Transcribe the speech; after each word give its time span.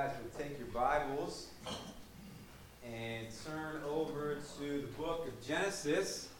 guys 0.00 0.12
would 0.22 0.38
take 0.38 0.58
your 0.58 0.68
Bibles 0.68 1.48
and 2.86 3.26
turn 3.44 3.82
over 3.86 4.38
to 4.58 4.80
the 4.80 4.86
book 4.96 5.28
of 5.28 5.46
Genesis. 5.46 6.30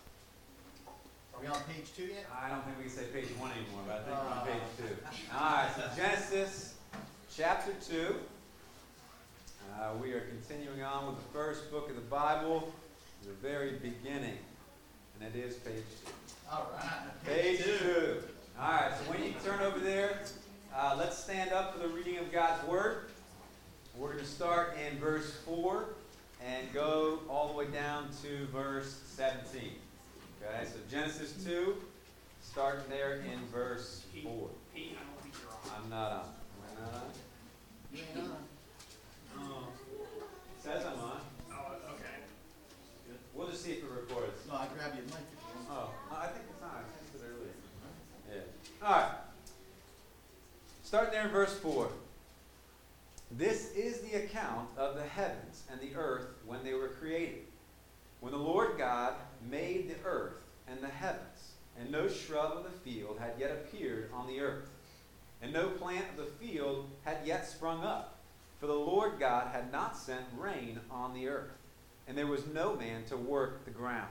Are 1.34 1.42
we 1.42 1.46
on 1.46 1.58
page 1.65 1.94
two 1.94 2.04
yet? 2.04 2.25
I 2.42 2.49
don't 2.49 2.65
think 2.65 2.78
we 2.78 2.84
can 2.84 2.92
say 2.92 3.04
page 3.12 3.26
one 3.38 3.50
anymore, 3.50 3.83
but 3.86 3.96
I 3.96 4.02
think 4.04 4.17
we're 4.17 4.34
on 4.34 4.46
page 4.46 4.62
two. 4.78 4.96
All 5.36 5.57
right, 5.57 5.68
so 5.76 5.83
Genesis 5.94 6.75
chapter 7.36 7.73
two. 7.86 8.16
Uh, 9.74 9.90
we 10.02 10.12
are 10.12 10.20
continuing 10.20 10.82
on 10.82 11.08
with 11.08 11.16
the 11.16 11.30
first 11.34 11.70
book 11.70 11.90
of 11.90 11.96
the 11.96 12.02
Bible, 12.02 12.72
the 13.27 13.32
very 13.46 13.72
beginning, 13.72 14.38
and 15.20 15.34
it 15.34 15.38
is 15.38 15.56
page 15.56 15.84
two. 16.06 16.12
All 16.50 16.70
right. 16.79 17.27
Page 17.27 17.58
two. 17.58 18.22
All 18.58 18.70
right, 18.70 18.92
so 18.96 19.12
when 19.12 19.22
you 19.22 19.34
turn 19.45 19.61
over 19.61 19.80
there, 19.80 20.22
uh, 20.74 20.96
let's 20.98 21.18
stand 21.18 21.52
up 21.52 21.74
for 21.74 21.80
the 21.80 21.88
reading 21.88 22.16
of 22.16 22.32
God's 22.32 22.66
Word. 22.66 23.09
We're 24.00 24.12
going 24.14 24.24
to 24.24 24.30
start 24.30 24.78
in 24.90 24.98
verse 24.98 25.30
4 25.44 25.84
and 26.42 26.72
go 26.72 27.18
all 27.28 27.48
the 27.48 27.52
way 27.52 27.66
down 27.66 28.08
to 28.22 28.46
verse 28.46 28.98
17. 29.04 29.60
Okay, 30.42 30.64
so 30.64 30.78
Genesis 30.91 31.34
2, 31.45 31.77
starting 32.42 32.88
there 32.88 33.16
in 33.16 33.38
verse 33.52 34.06
4. 34.24 34.24
I 34.24 34.32
don't 34.32 34.48
think 35.20 35.34
you're 35.42 35.52
on. 35.52 35.82
I'm 35.84 35.91
not 35.91 36.12
on. 36.12 36.18
Am 36.18 36.78
I 36.78 36.80
not 36.80 36.94
on? 36.94 37.10
You 37.92 38.00
ain't 38.16 38.30
on. 38.30 38.36
Oh, 39.38 39.68
It 40.56 40.62
says 40.62 40.82
I'm 40.86 40.98
on. 40.98 41.20
oh, 41.52 41.92
okay. 41.92 42.24
We'll 43.34 43.48
just 43.48 43.62
see 43.62 43.72
if 43.72 43.78
it 43.84 43.91
records. 43.91 44.46
No, 44.48 44.55
I 44.55 44.66
grab 44.78 44.94
your 44.94 45.05
mic. 45.05 45.12
if 45.12 45.36
you 45.44 45.70
want. 45.74 45.92
Oh, 46.10 46.16
I 46.16 46.27
think 46.28 46.44
it's 46.48 46.62
on. 46.62 46.70
I 46.70 46.80
texted 46.88 47.22
earlier. 47.28 48.44
Yeah. 48.80 48.86
All 48.88 48.92
right. 48.94 49.10
Starting 50.84 51.12
there 51.12 51.24
in 51.27 51.30
verse 51.30 51.55
4. 51.58 51.91
This 53.33 53.70
is 53.73 54.01
the 54.01 54.25
account 54.25 54.70
of 54.77 54.97
the 54.97 55.05
heavens 55.05 55.62
and 55.70 55.80
the 55.80 55.95
earth 55.95 56.27
when 56.45 56.65
they 56.65 56.75
were 56.75 56.89
created. 56.89 57.45
When 58.19 58.33
the 58.33 58.39
Lord 58.39 58.77
God 58.77 59.14
made 59.48 59.89
the 59.89 60.05
earth 60.05 60.42
and 60.67 60.81
the 60.81 60.89
heavens, 60.89 61.53
and 61.78 61.92
no 61.92 62.09
shrub 62.09 62.56
of 62.56 62.64
the 62.64 62.91
field 62.91 63.19
had 63.20 63.34
yet 63.39 63.53
appeared 63.53 64.11
on 64.12 64.27
the 64.27 64.41
earth, 64.41 64.69
and 65.41 65.53
no 65.53 65.69
plant 65.69 66.06
of 66.11 66.17
the 66.17 66.47
field 66.47 66.91
had 67.05 67.19
yet 67.25 67.47
sprung 67.47 67.84
up, 67.84 68.19
for 68.59 68.67
the 68.67 68.75
Lord 68.75 69.20
God 69.20 69.48
had 69.53 69.70
not 69.70 69.97
sent 69.97 70.25
rain 70.37 70.81
on 70.91 71.15
the 71.15 71.28
earth, 71.28 71.53
and 72.09 72.19
there 72.19 72.27
was 72.27 72.47
no 72.48 72.75
man 72.75 73.05
to 73.05 73.17
work 73.17 73.65
the 73.65 73.70
ground. 73.70 74.11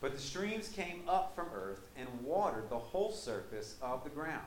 But 0.00 0.14
the 0.14 0.20
streams 0.20 0.68
came 0.68 1.02
up 1.06 1.36
from 1.36 1.48
earth 1.54 1.86
and 1.96 2.08
watered 2.24 2.70
the 2.70 2.78
whole 2.78 3.12
surface 3.12 3.76
of 3.82 4.02
the 4.04 4.10
ground. 4.10 4.46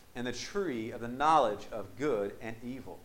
and 0.15 0.27
the 0.27 0.31
tree 0.31 0.91
of 0.91 1.01
the 1.01 1.07
knowledge 1.07 1.67
of 1.71 1.97
good 1.97 2.33
and 2.41 2.55
evil. 2.63 2.99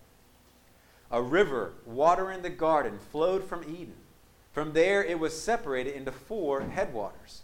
A 1.10 1.22
river 1.22 1.74
watering 1.84 2.42
the 2.42 2.50
garden 2.50 2.98
flowed 3.12 3.44
from 3.44 3.62
Eden. 3.62 3.94
From 4.52 4.72
there 4.72 5.04
it 5.04 5.18
was 5.18 5.40
separated 5.40 5.94
into 5.94 6.10
four 6.10 6.62
headwaters. 6.62 7.42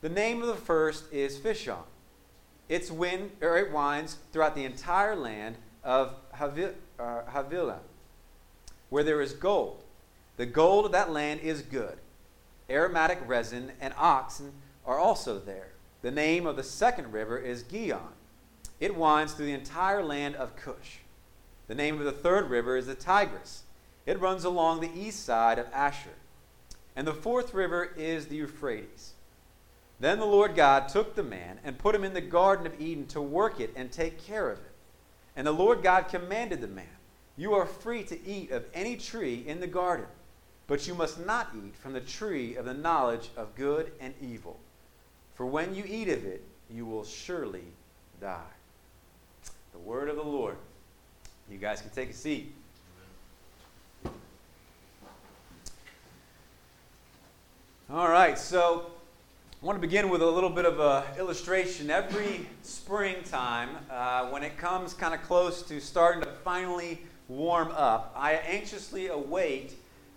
The 0.00 0.08
name 0.08 0.42
of 0.42 0.48
the 0.48 0.54
first 0.54 1.10
is 1.12 1.38
Pishon. 1.38 1.84
Its 2.68 2.90
wind, 2.90 3.30
or 3.40 3.56
it 3.56 3.72
winds 3.72 4.18
throughout 4.32 4.54
the 4.54 4.64
entire 4.64 5.16
land 5.16 5.56
of 5.82 6.16
uh, 6.38 7.22
Havilah, 7.28 7.80
where 8.90 9.04
there 9.04 9.20
is 9.20 9.32
gold. 9.32 9.82
The 10.36 10.46
gold 10.46 10.86
of 10.86 10.92
that 10.92 11.10
land 11.10 11.40
is 11.40 11.62
good. 11.62 11.98
Aromatic 12.68 13.20
resin 13.26 13.72
and 13.80 13.94
oxen 13.96 14.52
are 14.84 14.98
also 14.98 15.38
there. 15.38 15.68
The 16.02 16.10
name 16.10 16.46
of 16.46 16.56
the 16.56 16.62
second 16.62 17.12
river 17.12 17.38
is 17.38 17.62
Gihon. 17.62 18.12
It 18.84 18.96
winds 18.96 19.32
through 19.32 19.46
the 19.46 19.52
entire 19.52 20.04
land 20.04 20.36
of 20.36 20.56
Cush. 20.56 20.98
The 21.68 21.74
name 21.74 21.98
of 21.98 22.04
the 22.04 22.12
third 22.12 22.50
river 22.50 22.76
is 22.76 22.84
the 22.84 22.94
Tigris. 22.94 23.62
It 24.04 24.20
runs 24.20 24.44
along 24.44 24.80
the 24.80 24.94
east 24.94 25.24
side 25.24 25.58
of 25.58 25.72
Ashur. 25.72 26.10
And 26.94 27.06
the 27.06 27.14
fourth 27.14 27.54
river 27.54 27.94
is 27.96 28.26
the 28.26 28.36
Euphrates. 28.36 29.14
Then 30.00 30.18
the 30.18 30.26
Lord 30.26 30.54
God 30.54 30.90
took 30.90 31.14
the 31.14 31.22
man 31.22 31.60
and 31.64 31.78
put 31.78 31.94
him 31.94 32.04
in 32.04 32.12
the 32.12 32.20
Garden 32.20 32.66
of 32.66 32.78
Eden 32.78 33.06
to 33.06 33.22
work 33.22 33.58
it 33.58 33.72
and 33.74 33.90
take 33.90 34.22
care 34.22 34.50
of 34.50 34.58
it. 34.58 34.72
And 35.34 35.46
the 35.46 35.52
Lord 35.52 35.82
God 35.82 36.08
commanded 36.08 36.60
the 36.60 36.68
man, 36.68 36.84
You 37.38 37.54
are 37.54 37.64
free 37.64 38.02
to 38.02 38.28
eat 38.28 38.50
of 38.50 38.66
any 38.74 38.98
tree 38.98 39.44
in 39.46 39.60
the 39.60 39.66
garden, 39.66 40.08
but 40.66 40.86
you 40.86 40.94
must 40.94 41.24
not 41.24 41.48
eat 41.56 41.74
from 41.74 41.94
the 41.94 42.02
tree 42.02 42.54
of 42.56 42.66
the 42.66 42.74
knowledge 42.74 43.30
of 43.34 43.56
good 43.56 43.92
and 43.98 44.12
evil. 44.20 44.60
For 45.32 45.46
when 45.46 45.74
you 45.74 45.84
eat 45.86 46.10
of 46.10 46.26
it, 46.26 46.44
you 46.68 46.84
will 46.84 47.04
surely 47.04 47.64
die. 48.20 48.53
The 49.74 49.80
word 49.80 50.08
of 50.08 50.14
the 50.14 50.22
Lord. 50.22 50.56
You 51.50 51.58
guys 51.58 51.80
can 51.80 51.90
take 51.90 52.08
a 52.08 52.14
seat. 52.14 52.54
All 57.90 58.08
right, 58.08 58.38
so 58.38 58.86
I 59.60 59.66
want 59.66 59.76
to 59.76 59.80
begin 59.80 60.10
with 60.10 60.22
a 60.22 60.30
little 60.30 60.48
bit 60.48 60.64
of 60.64 60.78
an 60.78 61.18
illustration. 61.18 61.90
Every 61.90 62.46
springtime, 62.62 63.70
uh, 63.90 64.28
when 64.28 64.44
it 64.44 64.56
comes 64.56 64.94
kind 64.94 65.12
of 65.12 65.22
close 65.22 65.60
to 65.62 65.80
starting 65.80 66.22
to 66.22 66.30
finally 66.44 67.02
warm 67.26 67.72
up, 67.72 68.14
I 68.16 68.34
anxiously 68.34 69.08
await 69.08 69.74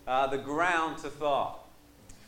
uh, 0.07 0.27
the 0.27 0.37
ground 0.37 0.99
to 0.99 1.09
thaw 1.09 1.55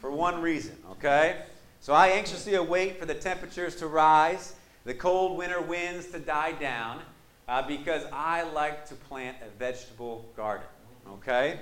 for 0.02 0.10
one 0.12 0.42
reason, 0.42 0.76
okay? 0.94 1.44
So 1.80 1.94
I 1.94 2.08
anxiously 2.08 2.56
await 2.56 3.00
for 3.00 3.06
the 3.06 3.14
temperatures 3.14 3.76
to 3.76 3.88
rise, 3.88 4.56
the 4.84 4.96
cold 4.96 5.38
winter 5.38 5.62
winds 5.62 6.08
to 6.08 6.20
die 6.20 6.54
down, 6.54 7.02
uh, 7.50 7.64
because 7.68 8.04
I 8.14 8.44
like 8.44 8.86
to 8.90 8.96
plant 8.96 9.38
a 9.42 9.50
vegetable 9.58 10.30
garden, 10.38 10.68
okay? 11.14 11.62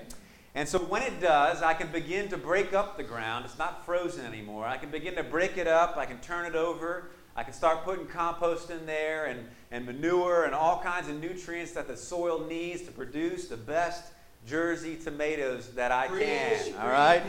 And 0.54 0.68
so 0.68 0.80
when 0.80 1.02
it 1.02 1.22
does, 1.22 1.62
I 1.62 1.74
can 1.74 1.88
begin 1.92 2.28
to 2.30 2.38
break 2.38 2.74
up 2.74 2.98
the 2.98 3.04
ground. 3.04 3.46
It's 3.46 3.58
not 3.58 3.86
frozen 3.86 4.26
anymore. 4.26 4.66
I 4.66 4.78
can 4.78 4.90
begin 4.92 5.16
to 5.16 5.24
break 5.24 5.58
it 5.58 5.68
up. 5.68 5.96
I 5.96 6.06
can 6.06 6.20
turn 6.20 6.46
it 6.46 6.56
over. 6.56 7.10
I 7.38 7.44
can 7.44 7.54
start 7.54 7.86
putting 7.86 8.06
compost 8.08 8.70
in 8.70 8.86
there 8.86 9.28
and, 9.28 9.48
and 9.72 9.86
manure 9.86 10.44
and 10.44 10.54
all 10.54 10.82
kinds 10.82 11.08
of 11.08 11.22
nutrients 11.22 11.72
that 11.74 11.88
the 11.88 11.96
soil 11.96 12.46
needs 12.48 12.82
to 12.82 12.92
produce 12.92 13.48
the 13.48 13.58
best 13.58 14.12
Jersey 14.46 14.98
tomatoes 14.98 15.70
that 15.76 15.92
I 15.92 16.08
can. 16.08 16.74
All 16.82 16.88
right? 16.88 17.22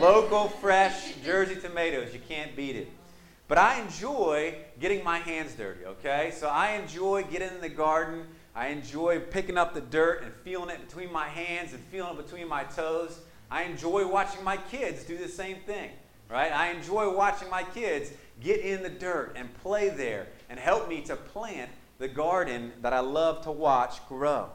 Local, 0.00 0.48
fresh 0.48 1.14
Jersey 1.24 1.56
tomatoes. 1.56 2.12
You 2.12 2.20
can't 2.26 2.56
beat 2.56 2.76
it. 2.76 2.88
But 3.52 3.58
I 3.58 3.82
enjoy 3.82 4.54
getting 4.80 5.04
my 5.04 5.18
hands 5.18 5.52
dirty, 5.52 5.84
okay? 5.84 6.32
So 6.34 6.48
I 6.48 6.70
enjoy 6.70 7.24
getting 7.24 7.48
in 7.48 7.60
the 7.60 7.68
garden. 7.68 8.24
I 8.54 8.68
enjoy 8.68 9.20
picking 9.20 9.58
up 9.58 9.74
the 9.74 9.82
dirt 9.82 10.22
and 10.22 10.32
feeling 10.42 10.70
it 10.70 10.88
between 10.88 11.12
my 11.12 11.28
hands 11.28 11.74
and 11.74 11.82
feeling 11.82 12.16
it 12.18 12.24
between 12.24 12.48
my 12.48 12.64
toes. 12.64 13.20
I 13.50 13.64
enjoy 13.64 14.08
watching 14.08 14.42
my 14.42 14.56
kids 14.56 15.04
do 15.04 15.18
the 15.18 15.28
same 15.28 15.58
thing, 15.66 15.90
right? 16.30 16.50
I 16.50 16.70
enjoy 16.70 17.14
watching 17.14 17.50
my 17.50 17.62
kids 17.62 18.12
get 18.40 18.60
in 18.60 18.82
the 18.82 18.88
dirt 18.88 19.34
and 19.36 19.52
play 19.56 19.90
there 19.90 20.28
and 20.48 20.58
help 20.58 20.88
me 20.88 21.02
to 21.02 21.14
plant 21.14 21.70
the 21.98 22.08
garden 22.08 22.72
that 22.80 22.94
I 22.94 23.00
love 23.00 23.44
to 23.44 23.50
watch 23.50 23.98
grow. 24.08 24.48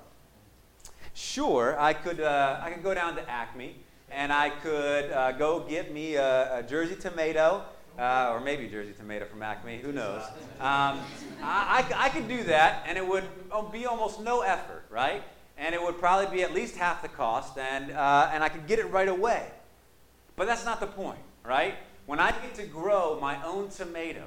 Sure, 1.14 1.80
I 1.80 1.94
could, 1.94 2.20
uh, 2.20 2.62
I 2.64 2.72
could 2.72 2.82
go 2.82 2.96
down 2.96 3.16
to 3.18 3.30
Acme 3.30 3.76
and 4.10 4.34
I 4.34 4.50
could 4.50 5.12
uh, 5.12 5.34
go 5.34 5.60
get 5.60 5.94
me 5.94 6.16
a, 6.16 6.62
a 6.62 6.64
Jersey 6.64 6.96
tomato 6.96 7.64
uh, 7.98 8.32
or 8.32 8.40
maybe 8.40 8.68
Jersey 8.68 8.94
tomato 8.98 9.26
from 9.26 9.42
Acme, 9.42 9.80
who 9.80 9.92
knows? 9.92 10.22
Um, 10.60 11.00
I, 11.42 11.86
I, 11.96 12.10
could 12.10 12.28
do 12.28 12.44
that, 12.44 12.84
and 12.88 12.98
it 12.98 13.08
would 13.08 13.24
be 13.72 13.86
almost 13.86 14.22
no 14.22 14.42
effort, 14.42 14.86
right? 14.90 15.24
And 15.58 15.74
it 15.74 15.82
would 15.82 15.98
probably 15.98 16.36
be 16.36 16.44
at 16.44 16.54
least 16.54 16.76
half 16.76 17.02
the 17.02 17.08
cost, 17.08 17.58
and, 17.58 17.92
uh, 17.92 18.30
and 18.32 18.44
I 18.44 18.50
could 18.50 18.68
get 18.68 18.80
it 18.80 18.86
right 18.86 19.08
away. 19.08 19.48
But 20.36 20.46
that's 20.46 20.66
not 20.66 20.80
the 20.80 20.88
point, 20.88 21.20
right? 21.44 21.76
When 22.06 22.20
I 22.20 22.32
get 22.32 22.54
to 22.56 22.64
grow 22.64 23.20
my 23.20 23.44
own 23.44 23.70
tomato, 23.70 24.24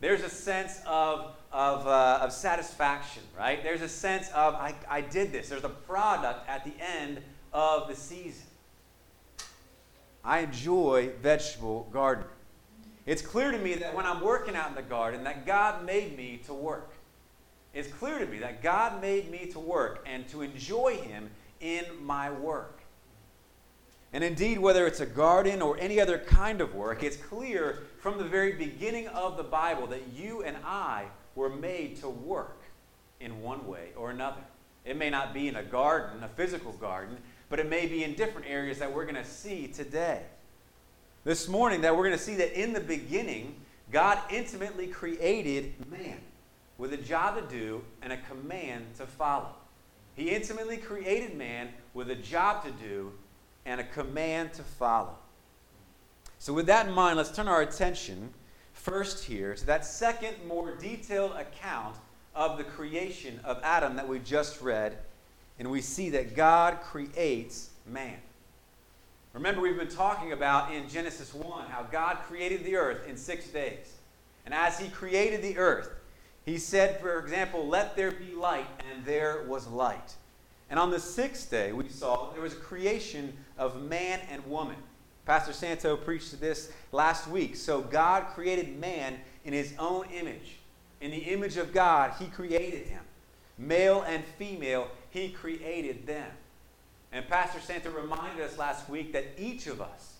there's 0.00 0.22
a 0.22 0.30
sense 0.30 0.80
of, 0.86 1.34
of, 1.52 1.86
uh, 1.86 2.20
of 2.22 2.32
satisfaction, 2.32 3.22
right? 3.38 3.62
There's 3.62 3.82
a 3.82 3.88
sense 3.88 4.30
of, 4.30 4.54
I, 4.54 4.74
I 4.88 5.02
did 5.02 5.30
this. 5.30 5.50
There's 5.50 5.64
a 5.64 5.68
product 5.68 6.48
at 6.48 6.64
the 6.64 6.72
end 6.80 7.20
of 7.52 7.88
the 7.88 7.94
season. 7.94 8.46
I 10.24 10.40
enjoy 10.40 11.10
vegetable 11.22 11.88
gardening. 11.92 12.30
It's 13.10 13.22
clear 13.22 13.50
to 13.50 13.58
me 13.58 13.74
that 13.74 13.92
when 13.92 14.06
I'm 14.06 14.20
working 14.20 14.54
out 14.54 14.68
in 14.68 14.76
the 14.76 14.82
garden, 14.82 15.24
that 15.24 15.44
God 15.44 15.84
made 15.84 16.16
me 16.16 16.40
to 16.46 16.54
work. 16.54 16.92
It's 17.74 17.92
clear 17.94 18.20
to 18.20 18.26
me 18.26 18.38
that 18.38 18.62
God 18.62 19.00
made 19.00 19.32
me 19.32 19.46
to 19.46 19.58
work 19.58 20.06
and 20.06 20.28
to 20.28 20.42
enjoy 20.42 20.94
Him 20.94 21.28
in 21.60 21.84
my 22.00 22.30
work. 22.30 22.78
And 24.12 24.22
indeed, 24.22 24.60
whether 24.60 24.86
it's 24.86 25.00
a 25.00 25.06
garden 25.06 25.60
or 25.60 25.76
any 25.80 25.98
other 25.98 26.18
kind 26.18 26.60
of 26.60 26.76
work, 26.76 27.02
it's 27.02 27.16
clear 27.16 27.80
from 27.98 28.16
the 28.16 28.22
very 28.22 28.52
beginning 28.52 29.08
of 29.08 29.36
the 29.36 29.42
Bible 29.42 29.88
that 29.88 30.12
you 30.14 30.44
and 30.44 30.56
I 30.64 31.06
were 31.34 31.50
made 31.50 31.96
to 32.02 32.08
work 32.08 32.62
in 33.18 33.42
one 33.42 33.66
way 33.66 33.88
or 33.96 34.10
another. 34.10 34.42
It 34.84 34.96
may 34.96 35.10
not 35.10 35.34
be 35.34 35.48
in 35.48 35.56
a 35.56 35.64
garden, 35.64 36.22
a 36.22 36.28
physical 36.28 36.74
garden, 36.74 37.16
but 37.48 37.58
it 37.58 37.68
may 37.68 37.88
be 37.88 38.04
in 38.04 38.14
different 38.14 38.46
areas 38.46 38.78
that 38.78 38.94
we're 38.94 39.02
going 39.02 39.16
to 39.16 39.24
see 39.24 39.66
today. 39.66 40.22
This 41.22 41.48
morning, 41.48 41.82
that 41.82 41.94
we're 41.94 42.06
going 42.06 42.16
to 42.16 42.24
see 42.24 42.36
that 42.36 42.58
in 42.58 42.72
the 42.72 42.80
beginning, 42.80 43.54
God 43.92 44.18
intimately 44.30 44.86
created 44.86 45.74
man 45.90 46.16
with 46.78 46.94
a 46.94 46.96
job 46.96 47.36
to 47.36 47.42
do 47.54 47.82
and 48.00 48.10
a 48.10 48.16
command 48.16 48.86
to 48.96 49.04
follow. 49.04 49.54
He 50.16 50.30
intimately 50.30 50.78
created 50.78 51.36
man 51.36 51.68
with 51.92 52.10
a 52.10 52.14
job 52.14 52.64
to 52.64 52.70
do 52.70 53.12
and 53.66 53.82
a 53.82 53.84
command 53.84 54.54
to 54.54 54.62
follow. 54.62 55.14
So, 56.38 56.54
with 56.54 56.64
that 56.66 56.86
in 56.88 56.94
mind, 56.94 57.18
let's 57.18 57.30
turn 57.30 57.48
our 57.48 57.60
attention 57.60 58.30
first 58.72 59.22
here 59.24 59.54
to 59.54 59.66
that 59.66 59.84
second, 59.84 60.36
more 60.48 60.74
detailed 60.74 61.32
account 61.32 61.96
of 62.34 62.56
the 62.56 62.64
creation 62.64 63.40
of 63.44 63.60
Adam 63.62 63.94
that 63.96 64.08
we 64.08 64.20
just 64.20 64.62
read. 64.62 64.96
And 65.58 65.70
we 65.70 65.82
see 65.82 66.08
that 66.10 66.34
God 66.34 66.80
creates 66.80 67.68
man. 67.86 68.16
Remember, 69.32 69.60
we've 69.60 69.78
been 69.78 69.88
talking 69.88 70.32
about 70.32 70.72
in 70.72 70.88
Genesis 70.88 71.32
1 71.32 71.66
how 71.66 71.82
God 71.84 72.18
created 72.26 72.64
the 72.64 72.76
earth 72.76 73.06
in 73.08 73.16
six 73.16 73.48
days. 73.48 73.94
And 74.44 74.52
as 74.52 74.78
He 74.78 74.88
created 74.88 75.42
the 75.42 75.56
earth, 75.56 75.90
He 76.44 76.58
said, 76.58 77.00
for 77.00 77.18
example, 77.20 77.66
let 77.66 77.94
there 77.96 78.10
be 78.10 78.32
light, 78.34 78.66
and 78.90 79.04
there 79.04 79.44
was 79.46 79.68
light. 79.68 80.14
And 80.68 80.78
on 80.78 80.90
the 80.90 81.00
sixth 81.00 81.50
day, 81.50 81.72
we 81.72 81.88
saw 81.88 82.30
there 82.32 82.42
was 82.42 82.54
a 82.54 82.56
creation 82.56 83.36
of 83.58 83.82
man 83.82 84.20
and 84.30 84.44
woman. 84.46 84.76
Pastor 85.26 85.52
Santo 85.52 85.96
preached 85.96 86.40
this 86.40 86.72
last 86.92 87.28
week. 87.28 87.54
So 87.54 87.82
God 87.82 88.26
created 88.34 88.80
man 88.80 89.18
in 89.44 89.52
his 89.52 89.74
own 89.78 90.06
image. 90.12 90.58
In 91.00 91.10
the 91.10 91.18
image 91.18 91.56
of 91.56 91.72
God, 91.72 92.14
he 92.18 92.26
created 92.26 92.86
him. 92.86 93.02
Male 93.58 94.02
and 94.02 94.24
female, 94.38 94.88
he 95.10 95.28
created 95.28 96.06
them. 96.06 96.30
And 97.12 97.26
Pastor 97.28 97.60
Santo 97.60 97.90
reminded 97.90 98.44
us 98.44 98.56
last 98.58 98.88
week 98.88 99.12
that 99.12 99.24
each 99.36 99.66
of 99.66 99.80
us, 99.80 100.14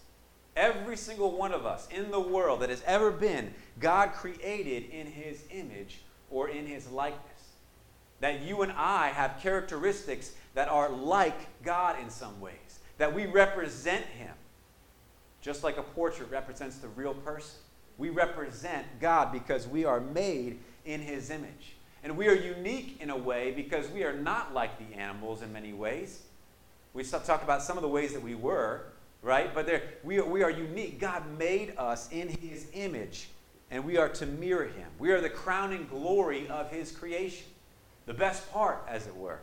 every 0.57 0.97
single 0.97 1.37
one 1.37 1.53
of 1.53 1.65
us 1.65 1.89
in 1.89 2.11
the 2.11 2.21
world 2.21 2.61
that 2.61 2.71
has 2.71 2.83
ever 2.85 3.11
been, 3.11 3.55
God 3.79 4.13
created 4.13 4.91
in 4.91 5.07
his 5.07 5.45
image 5.51 6.01
or 6.31 6.49
in 6.49 6.67
his 6.67 6.89
likeness. 6.89 7.25
That 8.21 8.43
you 8.43 8.63
and 8.63 8.73
I 8.73 9.09
have 9.09 9.41
characteristics 9.41 10.33
that 10.55 10.69
are 10.69 10.91
like 10.91 11.63
God 11.63 11.99
in 12.01 12.11
some 12.11 12.41
ways, 12.41 12.81
that 12.99 13.15
we 13.15 13.27
represent 13.27 14.05
Him, 14.05 14.35
just 15.41 15.65
like 15.65 15.79
a 15.79 15.83
portrait 15.83 16.31
represents 16.31 16.77
the 16.77 16.89
real 16.89 17.15
person. 17.15 17.59
We 17.99 18.11
represent 18.11 18.87
God 19.01 19.33
because 19.33 19.69
we 19.69 19.85
are 19.85 20.01
made 20.01 20.59
in 20.85 21.01
His 21.01 21.31
image. 21.31 21.77
And 22.03 22.17
we 22.17 22.29
are 22.29 22.35
unique 22.35 22.99
in 23.01 23.11
a 23.11 23.17
way 23.17 23.53
because 23.53 23.89
we 23.89 24.05
are 24.05 24.15
not 24.15 24.55
like 24.55 24.79
the 24.79 24.97
animals 24.99 25.43
in 25.43 25.53
many 25.53 25.73
ways. 25.73 26.23
We 26.93 27.05
talk 27.05 27.43
about 27.43 27.63
some 27.63 27.77
of 27.79 27.83
the 27.83 27.89
ways 27.89 28.13
that 28.13 28.23
we 28.23 28.35
were, 28.35 28.83
right? 29.23 29.55
But 29.55 29.67
there, 29.67 29.83
we, 30.03 30.19
are, 30.19 30.25
we 30.25 30.43
are 30.43 30.51
unique. 30.51 30.99
God 30.99 31.23
made 31.39 31.75
us 31.79 32.11
in 32.11 32.29
His 32.29 32.67
image, 32.73 33.29
and 33.71 33.85
we 33.85 33.97
are 33.97 34.09
to 34.09 34.27
mirror 34.27 34.67
Him. 34.67 34.89
We 34.99 35.13
are 35.13 35.21
the 35.21 35.31
crowning 35.31 35.87
glory 35.89 36.49
of 36.49 36.71
His 36.71 36.91
creation, 36.91 37.47
the 38.07 38.15
best 38.15 38.51
part, 38.53 38.85
as 38.89 39.07
it 39.07 39.17
were. 39.17 39.39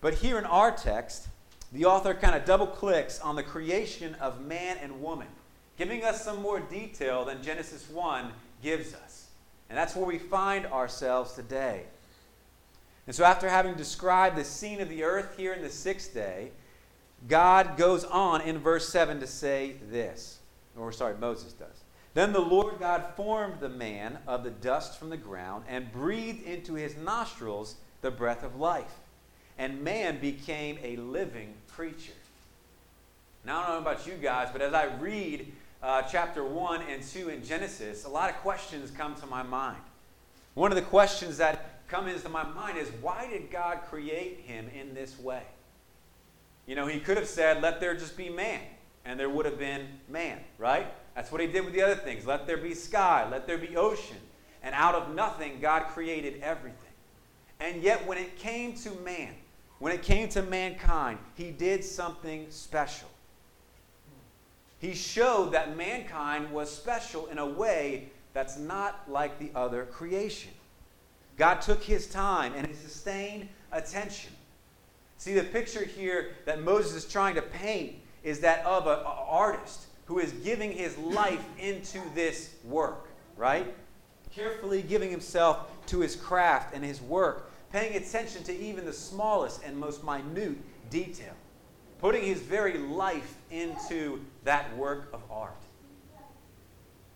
But 0.00 0.14
here 0.14 0.38
in 0.38 0.44
our 0.44 0.70
text, 0.70 1.28
the 1.72 1.84
author 1.86 2.14
kind 2.14 2.36
of 2.36 2.44
double 2.44 2.66
clicks 2.66 3.18
on 3.20 3.34
the 3.34 3.42
creation 3.42 4.14
of 4.16 4.40
man 4.40 4.76
and 4.80 5.02
woman, 5.02 5.28
giving 5.76 6.04
us 6.04 6.22
some 6.22 6.40
more 6.40 6.60
detail 6.60 7.24
than 7.24 7.42
Genesis 7.42 7.88
1 7.90 8.30
gives 8.62 8.94
us. 8.94 9.26
And 9.68 9.76
that's 9.76 9.96
where 9.96 10.06
we 10.06 10.18
find 10.18 10.66
ourselves 10.66 11.32
today. 11.32 11.84
And 13.06 13.14
so, 13.14 13.24
after 13.24 13.48
having 13.48 13.74
described 13.74 14.36
the 14.36 14.44
scene 14.44 14.80
of 14.80 14.88
the 14.88 15.04
earth 15.04 15.34
here 15.36 15.52
in 15.52 15.62
the 15.62 15.70
sixth 15.70 16.12
day, 16.12 16.50
God 17.28 17.76
goes 17.76 18.04
on 18.04 18.40
in 18.40 18.58
verse 18.58 18.88
7 18.88 19.20
to 19.20 19.26
say 19.26 19.76
this. 19.90 20.38
Or, 20.76 20.92
sorry, 20.92 21.16
Moses 21.16 21.52
does. 21.52 21.84
Then 22.14 22.32
the 22.32 22.40
Lord 22.40 22.78
God 22.78 23.04
formed 23.16 23.60
the 23.60 23.68
man 23.68 24.18
of 24.26 24.42
the 24.42 24.50
dust 24.50 24.98
from 24.98 25.10
the 25.10 25.16
ground 25.16 25.64
and 25.68 25.92
breathed 25.92 26.44
into 26.44 26.74
his 26.74 26.96
nostrils 26.96 27.76
the 28.00 28.10
breath 28.10 28.42
of 28.42 28.56
life 28.56 29.00
and 29.58 29.82
man 29.82 30.18
became 30.18 30.78
a 30.82 30.96
living 30.96 31.54
creature. 31.68 32.12
Now, 33.44 33.60
I 33.60 33.66
don't 33.66 33.84
know 33.84 33.90
about 33.90 34.06
you 34.06 34.14
guys, 34.14 34.48
but 34.52 34.60
as 34.60 34.74
I 34.74 34.86
read 34.96 35.52
uh, 35.82 36.02
chapter 36.02 36.44
1 36.44 36.82
and 36.90 37.02
2 37.02 37.28
in 37.28 37.44
Genesis, 37.44 38.04
a 38.04 38.08
lot 38.08 38.28
of 38.28 38.36
questions 38.36 38.90
come 38.90 39.14
to 39.16 39.26
my 39.26 39.42
mind. 39.42 39.80
One 40.54 40.72
of 40.72 40.76
the 40.76 40.82
questions 40.82 41.38
that 41.38 41.75
come 41.88 42.08
into 42.08 42.28
my 42.28 42.42
mind 42.42 42.78
is 42.78 42.88
why 43.00 43.28
did 43.28 43.50
God 43.50 43.80
create 43.88 44.40
him 44.40 44.68
in 44.78 44.94
this 44.94 45.18
way? 45.18 45.42
You 46.66 46.74
know, 46.74 46.86
he 46.86 46.98
could 46.98 47.16
have 47.16 47.28
said, 47.28 47.62
let 47.62 47.80
there 47.80 47.94
just 47.94 48.16
be 48.16 48.28
man, 48.28 48.60
and 49.04 49.18
there 49.18 49.30
would 49.30 49.46
have 49.46 49.58
been 49.58 49.86
man, 50.08 50.38
right? 50.58 50.86
That's 51.14 51.30
what 51.30 51.40
he 51.40 51.46
did 51.46 51.64
with 51.64 51.74
the 51.74 51.82
other 51.82 51.94
things. 51.94 52.26
Let 52.26 52.46
there 52.46 52.56
be 52.56 52.74
sky, 52.74 53.26
let 53.30 53.46
there 53.46 53.58
be 53.58 53.76
ocean. 53.76 54.18
And 54.62 54.74
out 54.74 54.94
of 54.94 55.14
nothing, 55.14 55.60
God 55.60 55.84
created 55.88 56.42
everything. 56.42 56.80
And 57.60 57.82
yet, 57.82 58.06
when 58.06 58.18
it 58.18 58.36
came 58.36 58.74
to 58.78 58.90
man, 59.04 59.32
when 59.78 59.92
it 59.92 60.02
came 60.02 60.28
to 60.30 60.42
mankind, 60.42 61.18
he 61.34 61.50
did 61.50 61.84
something 61.84 62.46
special. 62.50 63.08
He 64.78 64.94
showed 64.94 65.52
that 65.52 65.76
mankind 65.76 66.50
was 66.50 66.70
special 66.70 67.26
in 67.26 67.38
a 67.38 67.46
way 67.46 68.10
that's 68.34 68.58
not 68.58 69.04
like 69.08 69.38
the 69.38 69.50
other 69.54 69.86
creation. 69.86 70.52
God 71.36 71.60
took 71.60 71.82
his 71.82 72.06
time 72.06 72.52
and 72.56 72.66
his 72.66 72.78
sustained 72.78 73.48
attention. 73.72 74.32
See, 75.18 75.34
the 75.34 75.44
picture 75.44 75.84
here 75.84 76.34
that 76.44 76.62
Moses 76.62 76.94
is 76.94 77.04
trying 77.10 77.34
to 77.36 77.42
paint 77.42 77.96
is 78.22 78.40
that 78.40 78.64
of 78.64 78.86
an 78.86 78.98
artist 79.04 79.86
who 80.06 80.18
is 80.18 80.32
giving 80.32 80.72
his 80.72 80.96
life 80.98 81.44
into 81.58 82.00
this 82.14 82.54
work, 82.64 83.08
right? 83.36 83.74
Carefully 84.34 84.82
giving 84.82 85.10
himself 85.10 85.70
to 85.86 86.00
his 86.00 86.16
craft 86.16 86.74
and 86.74 86.84
his 86.84 87.00
work 87.00 87.50
paying 87.72 87.96
attention 87.96 88.42
to 88.44 88.56
even 88.56 88.84
the 88.84 88.92
smallest 88.92 89.62
and 89.64 89.76
most 89.76 90.04
minute 90.04 90.56
detail, 90.90 91.34
putting 91.98 92.22
his 92.22 92.40
very 92.40 92.78
life 92.78 93.34
into 93.50 94.20
that 94.44 94.74
work 94.76 95.08
of 95.12 95.20
art. 95.30 95.56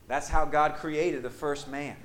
That's 0.08 0.28
how 0.28 0.44
God 0.44 0.74
created 0.74 1.22
the 1.22 1.30
first 1.30 1.68
man. 1.68 1.96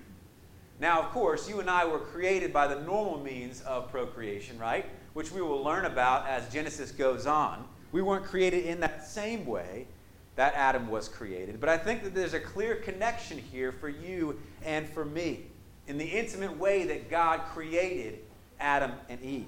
Now, 0.79 1.01
of 1.01 1.11
course, 1.11 1.47
you 1.47 1.59
and 1.59 1.69
I 1.69 1.85
were 1.85 1.99
created 1.99 2.51
by 2.51 2.67
the 2.67 2.81
normal 2.81 3.19
means 3.19 3.61
of 3.61 3.89
procreation, 3.89 4.59
right? 4.59 4.85
Which 5.13 5.31
we 5.31 5.41
will 5.41 5.63
learn 5.63 5.85
about 5.85 6.27
as 6.27 6.51
Genesis 6.51 6.91
goes 6.91 7.25
on. 7.25 7.65
We 7.91 8.01
weren't 8.01 8.25
created 8.25 8.65
in 8.65 8.81
that 8.81 9.07
same 9.07 9.45
way 9.45 9.87
that 10.35 10.53
Adam 10.55 10.89
was 10.89 11.07
created. 11.07 11.61
But 11.61 11.69
I 11.69 11.77
think 11.77 12.03
that 12.03 12.13
there's 12.13 12.33
a 12.33 12.39
clear 12.39 12.75
connection 12.75 13.37
here 13.37 13.71
for 13.71 13.87
you 13.87 14.39
and 14.65 14.87
for 14.89 15.05
me 15.05 15.45
in 15.87 15.97
the 15.97 16.05
intimate 16.05 16.57
way 16.57 16.85
that 16.85 17.09
God 17.09 17.41
created 17.53 18.19
Adam 18.59 18.91
and 19.07 19.21
Eve, 19.21 19.45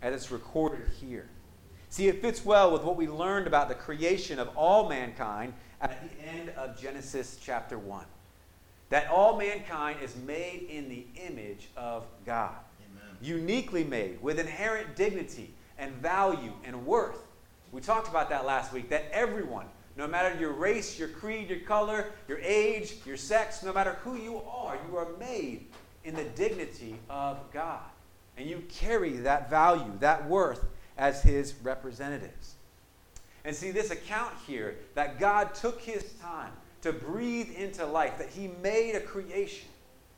as 0.00 0.14
it's 0.14 0.30
recorded 0.30 0.86
here. 1.00 1.28
See, 1.90 2.08
it 2.08 2.22
fits 2.22 2.44
well 2.44 2.72
with 2.72 2.82
what 2.82 2.96
we 2.96 3.06
learned 3.06 3.46
about 3.46 3.68
the 3.68 3.74
creation 3.74 4.38
of 4.38 4.48
all 4.56 4.88
mankind 4.88 5.52
at 5.80 6.02
the 6.08 6.26
end 6.26 6.48
of 6.50 6.80
Genesis 6.80 7.38
chapter 7.42 7.78
1. 7.78 8.06
That 8.92 9.08
all 9.08 9.38
mankind 9.38 10.00
is 10.02 10.14
made 10.16 10.66
in 10.68 10.86
the 10.90 11.06
image 11.26 11.70
of 11.78 12.04
God, 12.26 12.54
Amen. 12.78 13.16
uniquely 13.22 13.84
made, 13.84 14.20
with 14.20 14.38
inherent 14.38 14.96
dignity 14.96 15.54
and 15.78 15.94
value 15.94 16.52
and 16.62 16.84
worth. 16.84 17.16
We 17.72 17.80
talked 17.80 18.08
about 18.08 18.28
that 18.28 18.44
last 18.44 18.70
week, 18.70 18.90
that 18.90 19.06
everyone, 19.10 19.64
no 19.96 20.06
matter 20.06 20.38
your 20.38 20.52
race, 20.52 20.98
your 20.98 21.08
creed, 21.08 21.48
your 21.48 21.60
color, 21.60 22.10
your 22.28 22.38
age, 22.40 22.96
your 23.06 23.16
sex, 23.16 23.62
no 23.62 23.72
matter 23.72 23.94
who 24.04 24.16
you 24.16 24.42
are, 24.42 24.76
you 24.86 24.98
are 24.98 25.08
made 25.18 25.68
in 26.04 26.14
the 26.14 26.24
dignity 26.24 26.96
of 27.08 27.38
God. 27.50 27.80
And 28.36 28.46
you 28.46 28.62
carry 28.68 29.12
that 29.12 29.48
value, 29.48 29.90
that 30.00 30.28
worth, 30.28 30.66
as 30.98 31.22
his 31.22 31.54
representatives. 31.62 32.56
And 33.46 33.56
see, 33.56 33.70
this 33.70 33.90
account 33.90 34.34
here 34.46 34.76
that 34.92 35.18
God 35.18 35.54
took 35.54 35.80
his 35.80 36.12
time 36.20 36.52
to 36.82 36.92
breathe 36.92 37.50
into 37.56 37.84
life, 37.86 38.18
that 38.18 38.28
he 38.28 38.50
made 38.62 38.94
a 38.94 39.00
creation, 39.00 39.68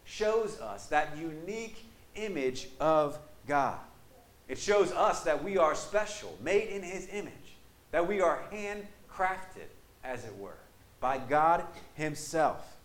shows 0.05 0.61
us 0.61 0.87
that 0.87 1.17
unique 1.17 1.85
image 2.15 2.69
of 2.81 3.19
God. 3.47 3.79
It 4.49 4.59
shows 4.59 4.93
us 4.93 5.23
that 5.25 5.43
we 5.43 5.57
are 5.57 5.75
special, 5.75 6.37
made 6.43 6.69
in 6.69 6.83
his 6.83 7.09
image, 7.13 7.33
that 7.91 8.07
we 8.07 8.21
are 8.21 8.41
handcrafted, 8.53 9.69
as 10.03 10.25
it 10.25 10.37
were, 10.39 10.59
by 11.01 11.19
God 11.19 11.65
himself. 11.95 12.77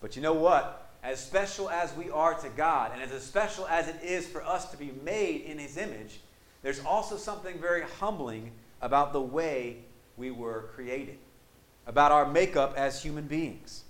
But 0.00 0.16
you 0.16 0.22
know 0.22 0.34
what? 0.34 0.84
as 1.04 1.20
special 1.20 1.68
as 1.68 1.94
we 1.94 2.10
are 2.10 2.32
to 2.32 2.48
God, 2.48 2.92
and 2.94 3.02
as 3.02 3.22
special 3.22 3.66
as 3.66 3.88
it 3.88 3.96
is 4.02 4.26
for 4.26 4.42
us 4.42 4.70
to 4.70 4.76
be 4.78 4.90
made 5.04 5.42
in 5.42 5.58
His 5.58 5.76
image, 5.76 6.20
there's 6.62 6.82
also 6.82 7.18
something 7.18 7.58
very 7.58 7.82
humbling 7.82 8.50
about 8.80 9.12
the 9.12 9.20
way 9.20 9.76
we 10.16 10.30
were 10.30 10.70
created, 10.74 11.18
about 11.86 12.12
our 12.12 12.26
makeup 12.26 12.74
as 12.76 13.02
human 13.02 13.26
beings. 13.26 13.84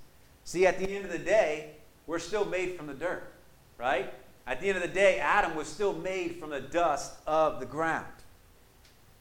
See, 0.44 0.66
at 0.66 0.78
the 0.78 0.88
end 0.88 1.04
of 1.04 1.12
the 1.12 1.18
day, 1.18 1.70
we're 2.06 2.18
still 2.18 2.44
made 2.44 2.76
from 2.76 2.86
the 2.86 2.94
dirt, 2.94 3.32
right? 3.78 4.12
At 4.46 4.60
the 4.60 4.68
end 4.68 4.76
of 4.76 4.82
the 4.82 4.88
day, 4.88 5.18
Adam 5.18 5.56
was 5.56 5.66
still 5.66 5.94
made 5.94 6.36
from 6.36 6.50
the 6.50 6.60
dust 6.60 7.14
of 7.26 7.60
the 7.60 7.66
ground. 7.66 8.06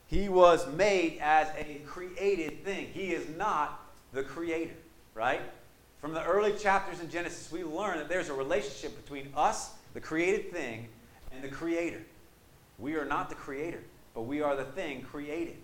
He 0.08 0.28
was 0.28 0.68
made 0.74 1.20
as 1.22 1.48
a 1.58 1.82
created 1.86 2.64
thing. 2.66 2.88
He 2.94 3.14
is 3.14 3.28
not 3.38 3.80
the 4.12 4.22
creator, 4.22 4.76
right? 5.16 5.42
From 6.02 6.14
the 6.14 6.24
early 6.24 6.52
chapters 6.52 7.00
in 7.00 7.10
Genesis, 7.10 7.52
we 7.52 7.64
learn 7.64 7.98
that 7.98 8.10
there's 8.10 8.30
a 8.30 8.34
relationship 8.34 9.02
between 9.02 9.30
us, 9.36 9.72
the 9.94 10.02
created 10.02 10.52
thing, 10.52 10.88
and 11.32 11.42
the 11.42 11.48
creator. 11.48 12.02
We 12.78 12.96
are 12.96 13.06
not 13.06 13.30
the 13.30 13.36
creator, 13.36 13.82
but 14.14 14.24
we 14.24 14.42
are 14.42 14.56
the 14.56 14.66
thing 14.66 15.02
created. 15.04 15.56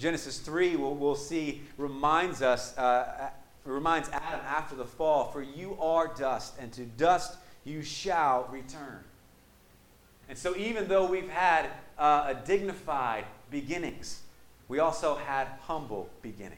Genesis 0.00 0.38
3, 0.38 0.76
we'll, 0.76 0.94
we'll 0.94 1.14
see, 1.14 1.60
reminds 1.76 2.40
us, 2.40 2.76
uh, 2.78 3.28
reminds 3.66 4.08
Adam 4.08 4.40
after 4.46 4.74
the 4.74 4.86
fall, 4.86 5.30
for 5.30 5.42
you 5.42 5.76
are 5.78 6.08
dust, 6.08 6.54
and 6.58 6.72
to 6.72 6.86
dust 6.86 7.36
you 7.66 7.82
shall 7.82 8.48
return. 8.50 9.04
And 10.30 10.38
so, 10.38 10.56
even 10.56 10.88
though 10.88 11.06
we've 11.06 11.28
had 11.28 11.66
uh, 11.98 12.32
a 12.34 12.46
dignified 12.46 13.26
beginnings, 13.50 14.22
we 14.68 14.78
also 14.78 15.16
had 15.16 15.48
humble 15.66 16.08
beginnings. 16.22 16.56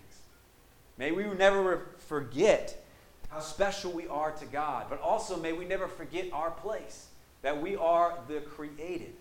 May 0.96 1.10
we 1.10 1.24
never 1.24 1.88
forget 2.06 2.80
how 3.28 3.40
special 3.40 3.90
we 3.90 4.06
are 4.06 4.30
to 4.30 4.44
God, 4.44 4.86
but 4.88 5.00
also 5.00 5.36
may 5.36 5.52
we 5.52 5.64
never 5.64 5.88
forget 5.88 6.26
our 6.32 6.52
place, 6.52 7.08
that 7.40 7.60
we 7.60 7.74
are 7.74 8.20
the 8.28 8.40
created, 8.42 9.14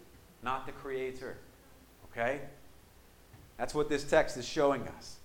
not 0.43 0.67
the 0.67 0.73
creator. 0.73 1.37
Okay? 2.11 2.41
That's 3.61 3.75
what 3.75 3.89
this 3.89 4.03
text 4.03 4.37
is 4.37 4.45
showing 4.47 4.87
us. 4.97 5.17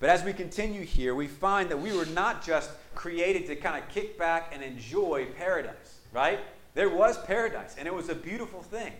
But 0.00 0.10
as 0.10 0.24
we 0.24 0.32
continue 0.32 0.84
here, 0.84 1.14
we 1.14 1.28
find 1.28 1.70
that 1.70 1.76
we 1.76 1.92
were 1.92 2.06
not 2.06 2.44
just 2.44 2.68
created 2.96 3.46
to 3.46 3.54
kind 3.54 3.80
of 3.80 3.88
kick 3.90 4.18
back 4.18 4.50
and 4.52 4.60
enjoy 4.60 5.26
paradise, 5.38 6.00
right? 6.12 6.40
There 6.74 6.90
was 6.90 7.16
paradise, 7.26 7.76
and 7.78 7.86
it 7.86 7.94
was 7.94 8.08
a 8.08 8.14
beautiful 8.16 8.60
thing. 8.60 8.92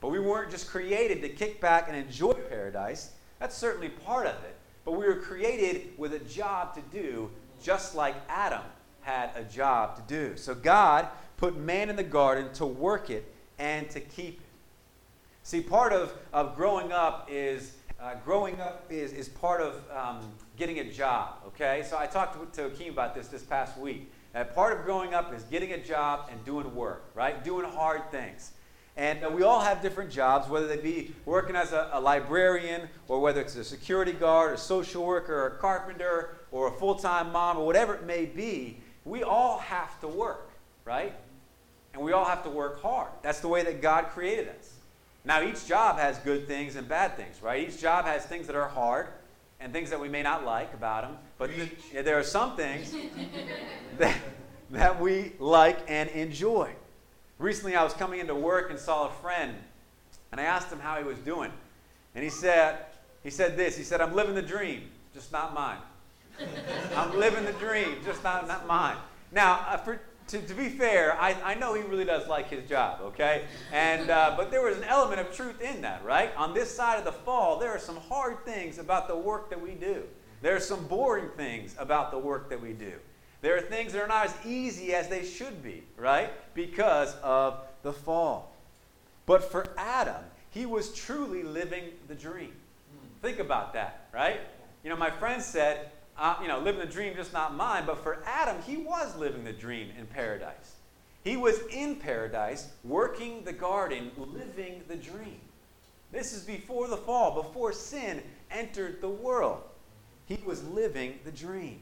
But 0.00 0.08
we 0.08 0.18
weren't 0.18 0.50
just 0.50 0.66
created 0.66 1.22
to 1.22 1.28
kick 1.28 1.60
back 1.60 1.86
and 1.86 1.96
enjoy 1.96 2.32
paradise. 2.32 3.12
That's 3.38 3.56
certainly 3.56 3.90
part 3.90 4.26
of 4.26 4.34
it. 4.42 4.56
But 4.84 4.98
we 4.98 5.06
were 5.06 5.20
created 5.20 5.96
with 5.96 6.14
a 6.14 6.18
job 6.18 6.74
to 6.74 6.80
do, 6.90 7.30
just 7.62 7.94
like 7.94 8.16
Adam 8.28 8.64
had 9.02 9.30
a 9.36 9.44
job 9.44 9.94
to 9.98 10.02
do. 10.12 10.36
So 10.36 10.52
God 10.52 11.06
put 11.36 11.56
man 11.56 11.90
in 11.90 11.94
the 11.94 12.02
garden 12.02 12.52
to 12.54 12.66
work 12.66 13.08
it 13.08 13.32
and 13.60 13.88
to 13.90 14.00
keep. 14.00 14.40
See, 15.46 15.60
part 15.60 15.92
of, 15.92 16.14
of 16.32 16.56
growing 16.56 16.90
up 16.90 17.28
is 17.30 17.74
uh, 18.00 18.14
growing 18.24 18.58
up 18.62 18.86
is, 18.88 19.12
is 19.12 19.28
part 19.28 19.60
of 19.60 19.78
um, 19.94 20.32
getting 20.56 20.78
a 20.78 20.90
job, 20.90 21.34
okay? 21.48 21.84
So 21.86 21.98
I 21.98 22.06
talked 22.06 22.54
to, 22.54 22.62
to 22.62 22.74
Akeem 22.74 22.88
about 22.88 23.14
this 23.14 23.28
this 23.28 23.42
past 23.42 23.76
week. 23.76 24.10
Uh, 24.34 24.44
part 24.44 24.72
of 24.72 24.86
growing 24.86 25.12
up 25.12 25.34
is 25.34 25.42
getting 25.44 25.72
a 25.72 25.78
job 25.78 26.30
and 26.32 26.42
doing 26.46 26.74
work, 26.74 27.10
right? 27.14 27.44
Doing 27.44 27.70
hard 27.70 28.10
things. 28.10 28.52
And 28.96 29.22
uh, 29.22 29.28
we 29.28 29.42
all 29.42 29.60
have 29.60 29.82
different 29.82 30.10
jobs, 30.10 30.48
whether 30.48 30.66
they 30.66 30.78
be 30.78 31.14
working 31.26 31.56
as 31.56 31.72
a, 31.72 31.90
a, 31.92 32.00
librarian, 32.00 32.88
or 33.06 33.20
whether 33.20 33.42
it's 33.42 33.54
a 33.56 33.64
security 33.64 34.12
guard, 34.12 34.54
a 34.54 34.58
social 34.58 35.04
worker, 35.04 35.42
or 35.42 35.46
a 35.48 35.58
carpenter, 35.58 36.36
or 36.52 36.68
a 36.68 36.72
full 36.72 36.94
time 36.94 37.32
mom, 37.32 37.58
or 37.58 37.66
whatever 37.66 37.94
it 37.94 38.06
may 38.06 38.24
be. 38.24 38.78
We 39.04 39.22
all 39.22 39.58
have 39.58 40.00
to 40.00 40.08
work, 40.08 40.48
right? 40.86 41.12
And 41.92 42.02
we 42.02 42.12
all 42.12 42.24
have 42.24 42.42
to 42.44 42.50
work 42.50 42.80
hard. 42.80 43.10
That's 43.20 43.40
the 43.40 43.48
way 43.48 43.62
that 43.62 43.82
God 43.82 44.06
created 44.06 44.48
us. 44.48 44.73
Now, 45.24 45.42
each 45.42 45.66
job 45.66 45.98
has 45.98 46.18
good 46.18 46.46
things 46.46 46.76
and 46.76 46.86
bad 46.86 47.16
things, 47.16 47.40
right? 47.42 47.66
Each 47.66 47.80
job 47.80 48.04
has 48.04 48.26
things 48.26 48.46
that 48.46 48.56
are 48.56 48.68
hard 48.68 49.08
and 49.58 49.72
things 49.72 49.88
that 49.90 50.00
we 50.00 50.08
may 50.08 50.22
not 50.22 50.44
like 50.44 50.74
about 50.74 51.02
them. 51.02 51.16
But 51.38 51.50
th- 51.50 52.04
there 52.04 52.18
are 52.18 52.24
some 52.24 52.56
things 52.56 52.94
that, 53.98 54.16
that 54.70 55.00
we 55.00 55.32
like 55.38 55.78
and 55.88 56.10
enjoy. 56.10 56.72
Recently, 57.38 57.74
I 57.74 57.82
was 57.82 57.94
coming 57.94 58.20
into 58.20 58.34
work 58.34 58.70
and 58.70 58.78
saw 58.78 59.08
a 59.08 59.10
friend, 59.10 59.54
and 60.30 60.40
I 60.40 60.44
asked 60.44 60.70
him 60.70 60.80
how 60.80 60.98
he 60.98 61.04
was 61.04 61.18
doing. 61.18 61.50
And 62.14 62.22
he 62.22 62.30
said, 62.30 62.84
he 63.22 63.30
said 63.30 63.56
this. 63.56 63.76
He 63.76 63.82
said, 63.82 64.02
I'm 64.02 64.14
living 64.14 64.34
the 64.34 64.42
dream, 64.42 64.90
just 65.14 65.32
not 65.32 65.54
mine. 65.54 65.78
I'm 66.96 67.18
living 67.18 67.44
the 67.44 67.52
dream, 67.52 67.96
just 68.04 68.22
not, 68.22 68.46
not 68.46 68.66
mine. 68.66 68.96
Now, 69.32 69.64
uh, 69.68 69.78
for, 69.78 70.00
to, 70.28 70.40
to 70.40 70.54
be 70.54 70.68
fair, 70.68 71.20
I, 71.20 71.36
I 71.44 71.54
know 71.54 71.74
he 71.74 71.82
really 71.82 72.04
does 72.04 72.26
like 72.28 72.48
his 72.48 72.68
job, 72.68 73.00
okay? 73.02 73.44
And, 73.72 74.10
uh, 74.10 74.34
but 74.36 74.50
there 74.50 74.62
was 74.62 74.76
an 74.76 74.84
element 74.84 75.20
of 75.20 75.34
truth 75.34 75.60
in 75.60 75.82
that, 75.82 76.04
right? 76.04 76.34
On 76.36 76.54
this 76.54 76.74
side 76.74 76.98
of 76.98 77.04
the 77.04 77.12
fall, 77.12 77.58
there 77.58 77.70
are 77.70 77.78
some 77.78 77.96
hard 77.96 78.44
things 78.44 78.78
about 78.78 79.08
the 79.08 79.16
work 79.16 79.50
that 79.50 79.60
we 79.60 79.72
do. 79.72 80.02
There 80.40 80.56
are 80.56 80.60
some 80.60 80.86
boring 80.86 81.28
things 81.36 81.74
about 81.78 82.10
the 82.10 82.18
work 82.18 82.48
that 82.50 82.60
we 82.60 82.72
do. 82.72 82.92
There 83.42 83.56
are 83.56 83.60
things 83.60 83.92
that 83.92 84.02
are 84.02 84.08
not 84.08 84.26
as 84.26 84.34
easy 84.46 84.94
as 84.94 85.08
they 85.08 85.24
should 85.24 85.62
be, 85.62 85.82
right? 85.98 86.30
Because 86.54 87.14
of 87.22 87.60
the 87.82 87.92
fall. 87.92 88.54
But 89.26 89.44
for 89.50 89.66
Adam, 89.76 90.22
he 90.50 90.64
was 90.66 90.94
truly 90.94 91.42
living 91.42 91.84
the 92.08 92.14
dream. 92.14 92.52
Think 93.20 93.38
about 93.38 93.74
that, 93.74 94.08
right? 94.12 94.40
You 94.82 94.90
know, 94.90 94.96
my 94.96 95.10
friend 95.10 95.42
said, 95.42 95.90
uh, 96.18 96.36
you 96.40 96.48
know, 96.48 96.58
living 96.58 96.80
the 96.80 96.92
dream, 96.92 97.14
just 97.16 97.32
not 97.32 97.54
mine. 97.54 97.84
But 97.86 98.02
for 98.02 98.22
Adam, 98.26 98.56
he 98.62 98.76
was 98.76 99.16
living 99.16 99.44
the 99.44 99.52
dream 99.52 99.88
in 99.98 100.06
paradise. 100.06 100.76
He 101.24 101.36
was 101.36 101.60
in 101.70 101.96
paradise, 101.96 102.68
working 102.84 103.44
the 103.44 103.52
garden, 103.52 104.10
living 104.16 104.82
the 104.88 104.96
dream. 104.96 105.40
This 106.12 106.32
is 106.32 106.42
before 106.42 106.86
the 106.86 106.96
fall, 106.96 107.42
before 107.42 107.72
sin 107.72 108.22
entered 108.50 109.00
the 109.00 109.08
world. 109.08 109.62
He 110.26 110.38
was 110.44 110.62
living 110.64 111.18
the 111.24 111.32
dream. 111.32 111.80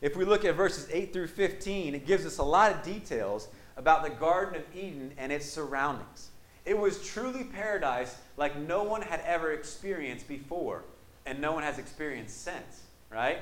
If 0.00 0.16
we 0.16 0.24
look 0.24 0.44
at 0.44 0.56
verses 0.56 0.88
8 0.92 1.12
through 1.12 1.28
15, 1.28 1.94
it 1.94 2.06
gives 2.06 2.26
us 2.26 2.38
a 2.38 2.42
lot 2.42 2.72
of 2.72 2.82
details 2.82 3.48
about 3.76 4.02
the 4.02 4.10
Garden 4.10 4.56
of 4.56 4.76
Eden 4.76 5.12
and 5.16 5.32
its 5.32 5.46
surroundings. 5.46 6.30
It 6.66 6.76
was 6.76 7.06
truly 7.06 7.44
paradise 7.44 8.16
like 8.36 8.56
no 8.56 8.82
one 8.82 9.02
had 9.02 9.20
ever 9.24 9.52
experienced 9.52 10.28
before, 10.28 10.82
and 11.24 11.40
no 11.40 11.52
one 11.52 11.62
has 11.62 11.78
experienced 11.78 12.42
since 12.42 12.83
right? 13.14 13.38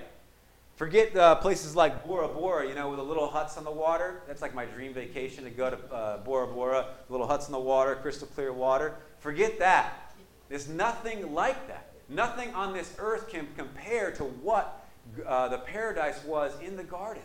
Forget 0.77 1.17
uh, 1.17 1.37
places 1.37 1.75
like 1.75 2.07
Bora 2.07 2.29
Bora, 2.29 2.69
you 2.69 2.75
know, 2.75 2.91
with 2.91 2.99
the 2.99 3.05
little 3.05 3.29
huts 3.29 3.57
on 3.57 3.65
the 3.65 3.71
water. 3.71 4.23
That's 4.27 4.43
like 4.43 4.55
my 4.55 4.65
dream 4.65 4.93
vacation 4.93 5.45
to 5.45 5.51
go 5.51 5.71
to 5.71 5.95
uh, 5.95 6.19
Bora 6.19 6.47
Bora, 6.47 6.87
little 7.09 7.27
huts 7.27 7.47
on 7.47 7.53
the 7.53 7.61
water, 7.61 7.95
crystal 7.97 8.29
clear 8.29 8.53
water. 8.53 8.97
Forget 9.21 9.59
that. 9.59 10.15
There's 10.49 10.69
nothing 10.69 11.33
like 11.35 11.69
that. 11.69 11.87
Nothing 12.09 12.55
on 12.55 12.75
this 12.75 12.95
earth 12.99 13.29
can 13.29 13.49
compare 13.57 14.11
to 14.13 14.25
what 14.25 14.87
uh, 15.27 15.49
the 15.49 15.59
paradise 15.59 16.23
was 16.25 16.53
in 16.61 16.77
the 16.77 16.85
garden. 16.85 17.23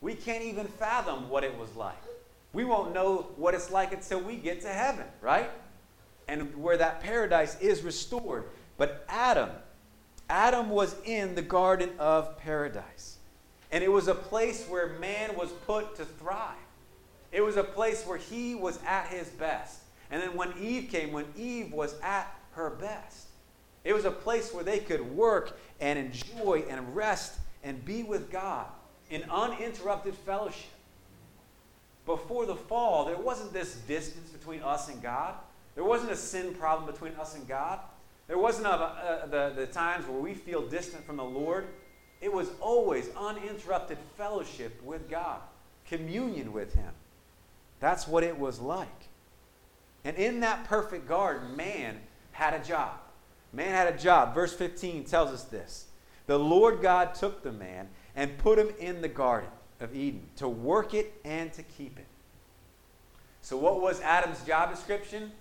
We 0.00 0.14
can't 0.14 0.42
even 0.42 0.66
fathom 0.66 1.28
what 1.28 1.44
it 1.44 1.56
was 1.58 1.74
like. 1.76 2.02
We 2.52 2.64
won't 2.64 2.94
know 2.94 3.28
what 3.36 3.54
it's 3.54 3.70
like 3.70 3.92
until 3.92 4.20
we 4.20 4.36
get 4.36 4.62
to 4.62 4.68
heaven, 4.68 5.04
right? 5.20 5.50
And 6.26 6.56
where 6.56 6.76
that 6.76 7.00
paradise 7.00 7.60
is 7.60 7.82
restored. 7.82 8.44
But 8.76 9.04
Adam, 9.08 9.50
Adam 10.28 10.70
was 10.70 10.94
in 11.04 11.34
the 11.34 11.42
Garden 11.42 11.90
of 11.98 12.38
Paradise. 12.38 13.16
And 13.70 13.84
it 13.84 13.92
was 13.92 14.08
a 14.08 14.14
place 14.14 14.66
where 14.66 14.98
man 14.98 15.36
was 15.36 15.50
put 15.66 15.96
to 15.96 16.04
thrive. 16.04 16.54
It 17.32 17.42
was 17.42 17.56
a 17.56 17.64
place 17.64 18.04
where 18.06 18.18
he 18.18 18.54
was 18.54 18.78
at 18.86 19.08
his 19.08 19.28
best. 19.28 19.80
And 20.10 20.22
then 20.22 20.34
when 20.34 20.52
Eve 20.58 20.90
came, 20.90 21.12
when 21.12 21.26
Eve 21.36 21.72
was 21.72 21.94
at 22.02 22.34
her 22.52 22.70
best, 22.70 23.26
it 23.84 23.92
was 23.92 24.04
a 24.04 24.10
place 24.10 24.52
where 24.52 24.64
they 24.64 24.78
could 24.78 25.02
work 25.14 25.58
and 25.80 25.98
enjoy 25.98 26.64
and 26.68 26.94
rest 26.96 27.38
and 27.62 27.84
be 27.84 28.02
with 28.02 28.30
God 28.30 28.66
in 29.10 29.22
uninterrupted 29.30 30.14
fellowship. 30.14 30.70
Before 32.06 32.46
the 32.46 32.56
fall, 32.56 33.04
there 33.04 33.18
wasn't 33.18 33.52
this 33.52 33.76
distance 33.86 34.30
between 34.30 34.62
us 34.62 34.88
and 34.88 35.02
God. 35.02 35.34
There 35.74 35.84
wasn't 35.84 36.10
a 36.10 36.16
sin 36.16 36.54
problem 36.54 36.90
between 36.90 37.12
us 37.14 37.34
and 37.34 37.46
God. 37.46 37.80
There 38.28 38.38
wasn't 38.38 38.66
a, 38.66 38.70
uh, 38.70 39.26
the, 39.26 39.52
the 39.56 39.66
times 39.66 40.06
where 40.06 40.20
we 40.20 40.34
feel 40.34 40.66
distant 40.68 41.04
from 41.04 41.16
the 41.16 41.24
Lord. 41.24 41.66
It 42.20 42.32
was 42.32 42.50
always 42.60 43.08
uninterrupted 43.16 43.96
fellowship 44.16 44.80
with 44.84 45.08
God, 45.08 45.40
communion 45.86 46.52
with 46.52 46.74
Him. 46.74 46.92
That's 47.80 48.06
what 48.06 48.22
it 48.22 48.38
was 48.38 48.60
like. 48.60 49.08
And 50.04 50.16
in 50.16 50.40
that 50.40 50.64
perfect 50.64 51.08
garden, 51.08 51.56
man 51.56 52.00
had 52.32 52.54
a 52.54 52.62
job. 52.62 52.92
Man 53.52 53.70
had 53.70 53.92
a 53.92 53.96
job. 53.96 54.34
Verse 54.34 54.52
15 54.52 55.04
tells 55.04 55.30
us 55.30 55.44
this 55.44 55.86
The 56.26 56.38
Lord 56.38 56.82
God 56.82 57.14
took 57.14 57.42
the 57.42 57.52
man 57.52 57.88
and 58.14 58.36
put 58.38 58.58
him 58.58 58.70
in 58.78 59.00
the 59.00 59.08
garden 59.08 59.50
of 59.80 59.94
Eden 59.94 60.22
to 60.36 60.48
work 60.48 60.92
it 60.92 61.14
and 61.24 61.52
to 61.54 61.62
keep 61.62 61.98
it. 61.98 62.06
So, 63.42 63.56
what 63.56 63.80
was 63.80 64.00
Adam's 64.00 64.42
job 64.44 64.70
description? 64.70 65.32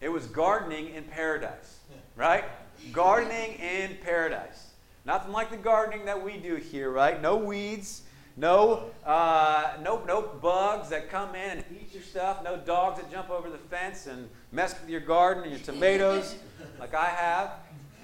It 0.00 0.08
was 0.08 0.26
gardening 0.26 0.94
in 0.94 1.04
paradise 1.04 1.78
right? 2.16 2.44
Gardening 2.92 3.54
in 3.54 3.96
paradise. 4.02 4.68
Nothing 5.04 5.32
like 5.32 5.50
the 5.50 5.56
gardening 5.56 6.06
that 6.06 6.22
we 6.22 6.38
do 6.38 6.56
here, 6.56 6.90
right? 6.90 7.20
No 7.20 7.36
weeds, 7.36 8.02
no, 8.36 8.90
uh, 9.04 9.74
no, 9.82 10.02
no 10.06 10.22
bugs 10.22 10.88
that 10.88 11.10
come 11.10 11.34
in 11.34 11.58
and 11.58 11.64
eat 11.70 11.92
your 11.92 12.02
stuff, 12.02 12.42
no 12.42 12.56
dogs 12.56 13.00
that 13.00 13.10
jump 13.10 13.30
over 13.30 13.50
the 13.50 13.58
fence 13.58 14.06
and 14.06 14.28
mess 14.50 14.74
with 14.80 14.88
your 14.88 15.00
garden 15.00 15.44
and 15.44 15.52
your 15.52 15.60
tomatoes, 15.60 16.36
like 16.80 16.94
I 16.94 17.06
have. 17.06 17.50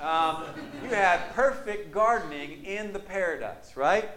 Um, 0.00 0.44
you 0.82 0.90
have 0.90 1.20
perfect 1.34 1.92
gardening 1.92 2.64
in 2.64 2.92
the 2.92 2.98
paradise, 2.98 3.76
right? 3.76 4.08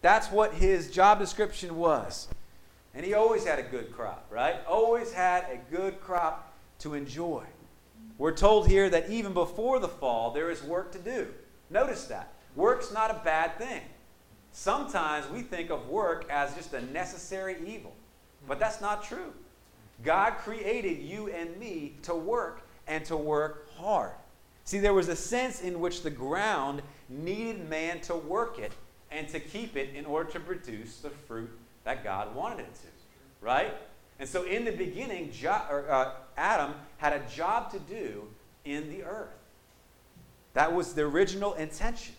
That's 0.00 0.30
what 0.30 0.54
his 0.54 0.90
job 0.90 1.18
description 1.18 1.76
was. 1.76 2.28
And 2.94 3.04
he 3.04 3.14
always 3.14 3.44
had 3.44 3.58
a 3.58 3.62
good 3.62 3.92
crop, 3.92 4.26
right? 4.30 4.56
Always 4.66 5.12
had 5.12 5.44
a 5.44 5.58
good 5.74 6.00
crop 6.00 6.54
to 6.80 6.94
enjoy. 6.94 7.44
We're 8.18 8.36
told 8.36 8.66
here 8.68 8.90
that 8.90 9.08
even 9.08 9.32
before 9.32 9.78
the 9.78 9.88
fall, 9.88 10.32
there 10.32 10.50
is 10.50 10.62
work 10.62 10.92
to 10.92 10.98
do. 10.98 11.28
Notice 11.70 12.04
that. 12.06 12.32
Work's 12.56 12.92
not 12.92 13.10
a 13.10 13.20
bad 13.24 13.56
thing. 13.56 13.82
Sometimes 14.52 15.30
we 15.30 15.42
think 15.42 15.70
of 15.70 15.88
work 15.88 16.26
as 16.28 16.54
just 16.56 16.74
a 16.74 16.80
necessary 16.92 17.56
evil, 17.64 17.94
but 18.48 18.58
that's 18.58 18.80
not 18.80 19.04
true. 19.04 19.32
God 20.02 20.32
created 20.38 20.98
you 21.00 21.28
and 21.28 21.56
me 21.58 21.94
to 22.02 22.14
work 22.14 22.62
and 22.88 23.04
to 23.04 23.16
work 23.16 23.68
hard. 23.76 24.12
See, 24.64 24.78
there 24.78 24.94
was 24.94 25.08
a 25.08 25.16
sense 25.16 25.62
in 25.62 25.80
which 25.80 26.02
the 26.02 26.10
ground 26.10 26.82
needed 27.08 27.68
man 27.68 28.00
to 28.02 28.14
work 28.14 28.58
it 28.58 28.72
and 29.10 29.28
to 29.28 29.40
keep 29.40 29.76
it 29.76 29.94
in 29.94 30.04
order 30.04 30.30
to 30.32 30.40
produce 30.40 30.98
the 30.98 31.10
fruit 31.10 31.50
that 31.84 32.04
God 32.04 32.34
wanted 32.34 32.60
it 32.60 32.74
to, 32.74 32.88
right? 33.40 33.74
And 34.18 34.28
so 34.28 34.42
in 34.42 34.64
the 34.64 34.72
beginning, 34.72 35.30
jo- 35.32 35.62
or, 35.70 35.90
uh, 35.90 36.10
Adam 36.38 36.74
had 36.98 37.12
a 37.12 37.20
job 37.28 37.70
to 37.72 37.78
do 37.78 38.24
in 38.64 38.88
the 38.88 39.02
earth. 39.02 39.28
That 40.54 40.72
was 40.72 40.94
the 40.94 41.02
original 41.02 41.54
intention. 41.54 42.14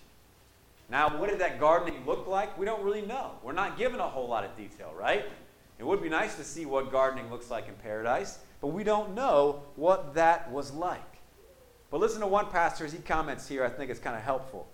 Now, 0.90 1.20
what 1.20 1.30
did 1.30 1.40
that 1.40 1.60
gardening 1.60 2.06
look 2.06 2.28
like? 2.28 2.58
We 2.58 2.66
don't 2.66 2.84
really 2.84 3.02
know. 3.02 3.32
We're 3.44 3.54
not 3.54 3.78
given 3.78 4.00
a 4.00 4.08
whole 4.08 4.28
lot 4.28 4.44
of 4.44 4.56
detail, 4.58 4.94
right? 4.98 5.26
It 5.78 5.86
would 5.86 6.02
be 6.02 6.10
nice 6.10 6.36
to 6.36 6.44
see 6.44 6.66
what 6.66 6.92
gardening 6.92 7.30
looks 7.30 7.50
like 7.50 7.68
in 7.68 7.76
paradise, 7.76 8.40
but 8.60 8.68
we 8.68 8.84
don't 8.84 9.16
know 9.16 9.62
what 9.76 10.16
that 10.16 10.52
was 10.52 10.72
like. 10.74 11.02
But 11.92 12.00
listen 12.00 12.22
to 12.22 12.28
one 12.28 12.48
pastor 12.48 12.86
as 12.86 12.92
he 12.92 13.00
comments 13.00 13.48
here, 13.48 13.64
I 13.64 13.70
think 13.70 13.90
it's 13.90 14.00
kind 14.00 14.16
of 14.16 14.24
helpful. 14.24 14.68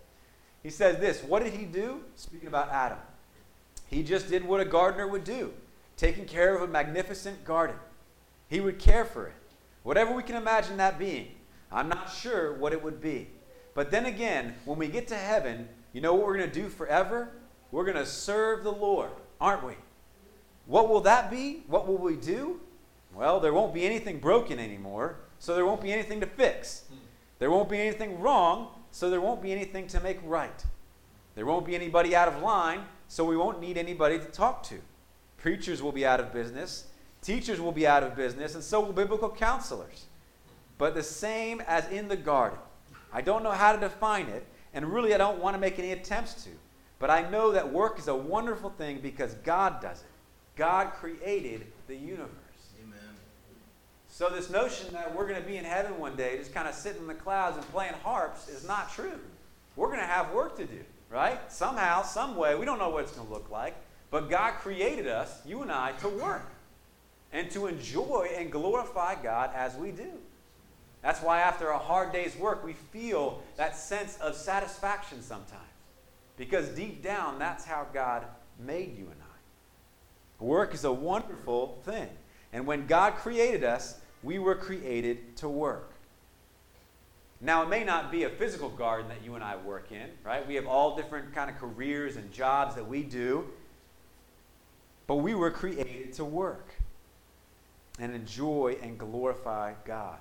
He 0.64 0.70
says 0.70 1.00
this 1.00 1.24
What 1.24 1.44
did 1.44 1.54
he 1.54 1.66
do? 1.66 2.02
Speaking 2.16 2.48
about 2.48 2.70
Adam. 2.72 2.98
He 3.88 4.04
just 4.04 4.30
did 4.30 4.44
what 4.44 4.60
a 4.60 4.66
gardener 4.66 5.08
would 5.08 5.24
do, 5.24 5.54
taking 5.96 6.26
care 6.26 6.56
of 6.56 6.62
a 6.62 6.68
magnificent 6.68 7.46
garden. 7.46 7.76
He 8.48 8.60
would 8.60 8.80
care 8.80 9.06
for 9.06 9.28
it, 9.28 9.34
whatever 9.84 10.14
we 10.14 10.24
can 10.24 10.36
imagine 10.36 10.78
that 10.78 11.00
being. 11.00 11.30
I'm 11.72 11.90
not 11.90 12.12
sure 12.12 12.54
what 12.54 12.74
it 12.74 12.84
would 12.84 13.02
be. 13.02 13.30
But 13.74 13.92
then 13.92 14.06
again, 14.06 14.56
when 14.66 14.78
we 14.78 14.88
get 14.88 15.08
to 15.10 15.16
heaven, 15.16 15.68
you 15.94 16.02
know 16.02 16.14
what 16.14 16.26
we're 16.26 16.38
going 16.38 16.50
to 16.50 16.62
do 16.62 16.70
forever? 16.70 17.30
We're 17.72 17.84
going 17.84 17.98
to 17.98 18.06
serve 18.06 18.64
the 18.64 18.72
Lord, 18.72 19.12
aren't 19.42 19.66
we? 19.66 19.74
What 20.66 20.90
will 20.90 21.02
that 21.02 21.30
be? 21.30 21.64
What 21.68 21.88
will 21.88 21.98
we 21.98 22.16
do? 22.16 22.60
Well, 23.14 23.40
there 23.40 23.54
won't 23.54 23.74
be 23.74 23.86
anything 23.86 24.20
broken 24.20 24.60
anymore, 24.60 25.18
so 25.40 25.56
there 25.56 25.66
won't 25.66 25.82
be 25.82 25.92
anything 25.92 26.20
to 26.22 26.26
fix. 26.26 26.84
There 27.40 27.52
won't 27.52 27.70
be 27.70 27.80
anything 27.80 28.20
wrong, 28.20 28.70
so 28.92 29.10
there 29.10 29.22
won't 29.22 29.42
be 29.42 29.52
anything 29.52 29.88
to 29.88 30.00
make 30.00 30.20
right. 30.24 30.64
There 31.36 31.46
won't 31.46 31.66
be 31.66 31.76
anybody 31.76 32.16
out 32.16 32.28
of 32.28 32.42
line, 32.42 32.86
so 33.08 33.26
we 33.26 33.38
won't 33.38 33.60
need 33.60 33.78
anybody 33.78 34.18
to 34.20 34.26
talk 34.26 34.64
to. 34.64 34.80
Preachers 35.38 35.82
will 35.82 35.92
be 35.92 36.06
out 36.06 36.20
of 36.20 36.32
business, 36.32 36.88
teachers 37.26 37.60
will 37.60 37.72
be 37.72 37.88
out 37.88 38.04
of 38.04 38.16
business, 38.16 38.56
and 38.56 38.64
so 38.64 38.80
will 38.80 38.94
biblical 38.94 39.30
counselors. 39.30 40.06
But 40.78 40.94
the 40.94 41.04
same 41.04 41.62
as 41.62 41.88
in 41.90 42.08
the 42.08 42.16
garden. 42.16 42.60
I 43.12 43.22
don't 43.22 43.44
know 43.44 43.52
how 43.52 43.72
to 43.72 43.80
define 43.80 44.28
it, 44.28 44.46
and 44.74 44.86
really 44.86 45.14
I 45.14 45.18
don't 45.18 45.40
want 45.40 45.56
to 45.56 45.60
make 45.60 45.80
any 45.80 45.92
attempts 45.92 46.44
to. 46.44 46.50
But 47.00 47.10
I 47.10 47.30
know 47.30 47.52
that 47.52 47.72
work 47.72 47.98
is 47.98 48.08
a 48.08 48.16
wonderful 48.16 48.70
thing 48.70 49.00
because 49.00 49.34
God 49.36 49.82
does 49.82 50.02
it. 50.02 50.08
God 50.56 50.92
created 50.94 51.68
the 51.88 51.96
universe. 51.96 52.30
Amen. 52.82 53.00
So, 54.08 54.30
this 54.30 54.50
notion 54.50 54.94
that 54.94 55.14
we're 55.14 55.28
going 55.28 55.42
to 55.42 55.48
be 55.48 55.58
in 55.58 55.66
heaven 55.66 55.98
one 56.00 56.16
day, 56.16 56.38
just 56.38 56.54
kind 56.54 56.68
of 56.68 56.76
sitting 56.76 57.02
in 57.02 57.08
the 57.08 57.14
clouds 57.14 57.58
and 57.58 57.68
playing 57.72 57.94
harps, 58.04 58.48
is 58.48 58.66
not 58.66 58.92
true. 58.94 59.20
We're 59.76 59.88
going 59.88 60.00
to 60.00 60.06
have 60.06 60.32
work 60.32 60.56
to 60.58 60.66
do, 60.66 60.80
right? 61.10 61.52
Somehow, 61.52 62.04
some 62.04 62.38
way, 62.38 62.56
we 62.56 62.66
don't 62.66 62.80
know 62.80 62.90
what 62.90 63.04
it's 63.04 63.12
going 63.12 63.28
to 63.28 63.34
look 63.34 63.50
like, 63.50 63.76
but 64.12 64.30
God 64.30 64.54
created 64.56 65.08
us, 65.08 65.42
you 65.46 65.62
and 65.62 65.72
I, 65.72 65.92
to 66.00 66.08
work 66.08 66.50
and 67.36 67.52
to 67.52 67.68
enjoy 67.68 68.30
and 68.38 68.50
glorify 68.50 69.14
God 69.22 69.52
as 69.54 69.76
we 69.76 69.92
do. 69.92 70.10
That's 71.02 71.22
why, 71.22 71.42
after 71.42 71.68
a 71.68 71.78
hard 71.78 72.14
day's 72.14 72.36
work, 72.38 72.64
we 72.64 72.74
feel 72.74 73.44
that 73.58 73.76
sense 73.76 74.18
of 74.22 74.36
satisfaction 74.36 75.22
sometimes. 75.22 75.62
Because 76.38 76.70
deep 76.70 77.04
down, 77.04 77.38
that's 77.38 77.66
how 77.66 77.88
God 77.94 78.24
made 78.58 78.98
you 78.98 79.04
and 79.04 79.22
I. 79.22 80.44
Work 80.44 80.74
is 80.74 80.86
a 80.86 80.92
wonderful 80.92 81.78
thing. 81.84 82.08
And 82.54 82.66
when 82.66 82.88
God 82.88 83.16
created 83.16 83.66
us, 83.66 84.00
we 84.24 84.40
were 84.40 84.56
created 84.56 85.36
to 85.38 85.50
work. 85.50 85.92
Now, 87.42 87.64
it 87.64 87.70
may 87.70 87.84
not 87.84 88.12
be 88.12 88.24
a 88.24 88.30
physical 88.30 88.70
garden 88.70 89.10
that 89.10 89.24
you 89.24 89.36
and 89.36 89.44
I 89.44 89.58
work 89.58 89.92
in, 89.92 90.10
right? 90.24 90.48
We 90.48 90.56
have 90.56 90.66
all 90.66 90.96
different 90.96 91.36
kind 91.36 91.50
of 91.50 91.58
careers 91.58 92.16
and 92.16 92.32
jobs 92.32 92.76
that 92.76 92.88
we 92.88 93.04
do. 93.04 93.46
But 95.06 95.18
we 95.18 95.36
were 95.36 95.52
created 95.52 96.14
to 96.14 96.26
work 96.26 96.74
and 98.00 98.14
enjoy 98.14 98.78
and 98.82 98.98
glorify 98.98 99.74
God. 99.86 100.18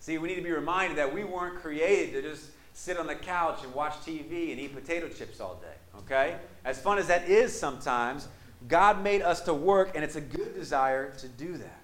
See, 0.00 0.18
we 0.18 0.28
need 0.28 0.36
to 0.36 0.42
be 0.42 0.50
reminded 0.50 0.98
that 0.98 1.14
we 1.14 1.24
weren't 1.24 1.60
created 1.60 2.12
to 2.14 2.28
just 2.28 2.50
sit 2.72 2.96
on 2.96 3.06
the 3.06 3.14
couch 3.14 3.60
and 3.62 3.72
watch 3.74 3.94
TV 4.04 4.50
and 4.50 4.60
eat 4.60 4.74
potato 4.74 5.08
chips 5.08 5.40
all 5.40 5.56
day, 5.56 5.98
okay? 5.98 6.36
As 6.64 6.80
fun 6.80 6.98
as 6.98 7.06
that 7.08 7.28
is 7.28 7.56
sometimes, 7.56 8.28
God 8.68 9.02
made 9.02 9.22
us 9.22 9.40
to 9.42 9.54
work, 9.54 9.92
and 9.94 10.02
it's 10.02 10.16
a 10.16 10.20
good 10.20 10.54
desire 10.54 11.12
to 11.18 11.28
do 11.28 11.56
that. 11.58 11.80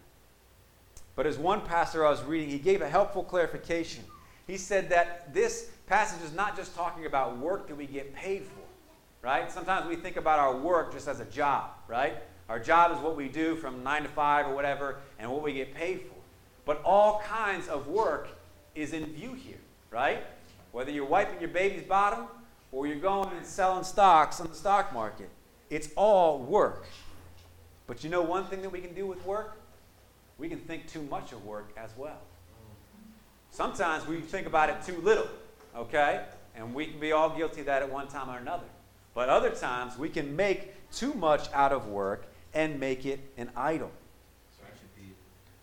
But 1.14 1.27
as 1.27 1.37
one 1.37 1.61
pastor 1.62 2.07
I 2.07 2.11
was 2.11 2.22
reading, 2.22 2.48
he 2.48 2.59
gave 2.59 2.81
a 2.81 2.88
helpful 2.88 3.24
clarification. 3.24 4.05
He 4.46 4.57
said 4.57 4.88
that 4.90 5.35
this 5.35 5.70
passage 5.87 6.22
is 6.24 6.33
not 6.33 6.57
just 6.57 6.74
talking 6.74 7.07
about 7.07 7.38
work 7.38 7.66
that 7.68 7.77
we 7.77 7.87
get 7.87 8.14
paid 8.14 8.44
for, 8.44 9.27
right? 9.27 9.51
Sometimes 9.51 9.88
we 9.88 9.96
think 9.96 10.16
about 10.16 10.38
our 10.38 10.57
work 10.57 10.92
just 10.92 11.09
as 11.09 11.20
a 11.20 11.24
job, 11.24 11.70
right? 11.87 12.14
Our 12.49 12.59
job 12.59 12.93
is 12.93 12.99
what 12.99 13.17
we 13.17 13.29
do 13.29 13.57
from 13.57 13.83
nine 13.83 14.03
to 14.03 14.09
five 14.09 14.47
or 14.47 14.55
whatever, 14.55 14.97
and 15.19 15.31
what 15.31 15.43
we 15.43 15.53
get 15.53 15.75
paid 15.75 16.03
for. 16.03 16.17
But 16.65 16.83
all 16.85 17.21
kinds 17.21 17.69
of 17.69 17.89
work 17.89 18.29
is 18.75 18.93
in 18.93 19.07
view 19.07 19.35
here, 19.35 19.59
right? 19.91 20.23
Whether 20.73 20.91
you're 20.91 21.07
wiping 21.07 21.41
your 21.41 21.51
baby's 21.51 21.83
bottom 21.83 22.27
or 22.73 22.87
you're 22.87 22.97
going 22.97 23.31
and 23.37 23.45
selling 23.45 23.85
stocks 23.85 24.41
on 24.41 24.49
the 24.49 24.55
stock 24.55 24.93
market, 24.93 25.29
it's 25.71 25.89
all 25.97 26.39
work. 26.39 26.87
But 27.87 28.05
you 28.05 28.11
know 28.11 28.23
one 28.23 28.45
thing 28.45 28.63
that 28.63 28.71
we 28.71 28.81
can 28.81 28.95
do 28.95 29.07
with 29.07 29.25
work? 29.25 29.59
We 30.39 30.49
can 30.49 30.59
think 30.59 30.87
too 30.87 31.03
much 31.03 31.33
of 31.33 31.45
work 31.45 31.71
as 31.77 31.91
well. 31.97 32.21
Sometimes 33.51 34.07
we 34.07 34.21
think 34.21 34.47
about 34.47 34.71
it 34.71 34.77
too 34.85 35.01
little, 35.01 35.27
okay? 35.75 36.25
And 36.55 36.75
we 36.75 36.87
can 36.87 37.01
be 37.01 37.13
all 37.13 37.31
guilty 37.31 37.61
of 37.61 37.67
that 37.67 37.83
at 37.83 37.91
one 37.91 38.09
time 38.09 38.31
or 38.31 38.39
another. 38.39 38.67
But 39.15 39.29
other 39.29 39.51
times 39.51 39.99
we 39.99 40.09
can 40.09 40.37
make 40.37 40.75
too 40.93 41.13
much 41.15 41.51
out 41.53 41.73
of 41.73 41.89
work 41.89 42.27
and 42.55 42.79
make 42.81 43.07
it 43.07 43.21
an 43.37 43.51
idol. 43.57 43.91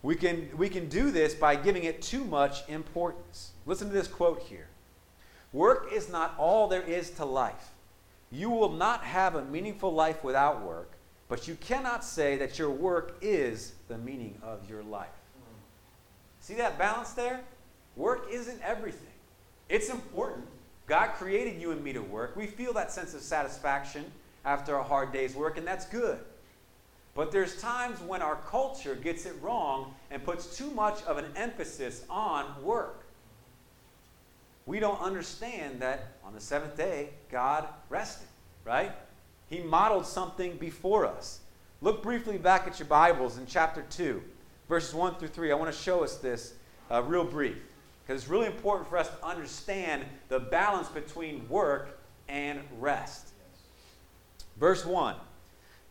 We 0.02 0.16
can, 0.16 0.50
we 0.56 0.70
can 0.70 0.88
do 0.88 1.10
this 1.10 1.34
by 1.34 1.56
giving 1.56 1.84
it 1.84 2.02
too 2.02 2.24
much 2.24 2.68
importance. 2.70 3.52
Listen 3.66 3.88
to 3.88 3.94
this 3.94 4.08
quote 4.08 4.40
here 4.40 4.68
Work 5.52 5.92
is 5.92 6.10
not 6.10 6.36
all 6.38 6.68
there 6.68 6.84
is 6.84 7.10
to 7.12 7.26
life. 7.26 7.72
You 8.32 8.50
will 8.50 8.72
not 8.72 9.04
have 9.04 9.36
a 9.36 9.46
meaningful 9.46 9.94
life 9.94 10.24
without 10.24 10.62
work, 10.62 10.92
but 11.28 11.48
you 11.48 11.56
cannot 11.56 12.04
say 12.04 12.38
that 12.38 12.60
your 12.60 12.70
work 12.70 13.18
is 13.22 13.74
the 13.88 13.98
meaning 13.98 14.38
of 14.44 14.70
your 14.70 14.84
life. 14.84 15.08
See 16.40 16.56
that 16.56 16.78
balance 16.78 17.14
there? 17.14 17.40
Work 17.96 18.28
isn't 18.30 18.62
everything. 18.62 19.08
It's 19.70 19.90
important. 19.90 20.46
God 20.86 21.14
created 21.14 21.60
you 21.60 21.72
and 21.72 21.84
me 21.84 21.94
to 21.94 22.02
work. 22.02 22.36
We 22.36 22.46
feel 22.46 22.74
that 22.74 22.92
sense 22.92 23.16
of 23.16 23.22
satisfaction 23.22 24.06
after 24.44 24.76
a 24.76 24.84
hard 24.84 25.12
day's 25.12 25.34
work, 25.34 25.58
and 25.58 25.66
that's 25.66 25.88
good. 25.88 26.20
But 27.16 27.32
there's 27.32 27.60
times 27.62 28.02
when 28.02 28.22
our 28.22 28.36
culture 28.36 28.94
gets 28.94 29.26
it 29.26 29.34
wrong 29.42 29.96
and 30.12 30.24
puts 30.24 30.58
too 30.58 30.70
much 30.72 31.02
of 31.04 31.18
an 31.18 31.26
emphasis 31.38 32.04
on 32.10 32.46
work. 32.62 33.06
We 34.66 34.80
don't 34.80 35.00
understand 35.00 35.80
that 35.80 36.18
on 36.26 36.34
the 36.34 36.42
seventh 36.42 36.76
day, 36.76 37.10
God 37.32 37.68
rested, 37.88 38.28
right? 38.66 38.92
He 39.48 39.62
modeled 39.62 40.06
something 40.06 40.58
before 40.58 41.06
us. 41.06 41.40
Look 41.82 42.04
briefly 42.04 42.38
back 42.38 42.68
at 42.68 42.80
your 42.80 42.88
Bibles 42.88 43.38
in 43.38 43.46
chapter 43.46 43.86
2, 43.90 44.22
verses 44.68 44.94
1 44.94 45.16
through 45.16 45.30
3. 45.30 45.52
I 45.52 45.56
want 45.56 45.74
to 45.74 45.80
show 45.80 46.04
us 46.04 46.18
this 46.18 46.56
uh, 46.92 47.02
real 47.04 47.24
brief 47.24 47.58
because 48.06 48.24
it's 48.24 48.30
really 48.30 48.48
important 48.48 48.90
for 48.90 48.98
us 48.98 49.08
to 49.08 49.26
understand 49.26 50.04
the 50.28 50.40
balance 50.40 50.90
between 50.90 51.48
work 51.48 52.00
and 52.28 52.60
rest. 52.80 53.30
Verse 54.58 54.86
1 54.86 55.16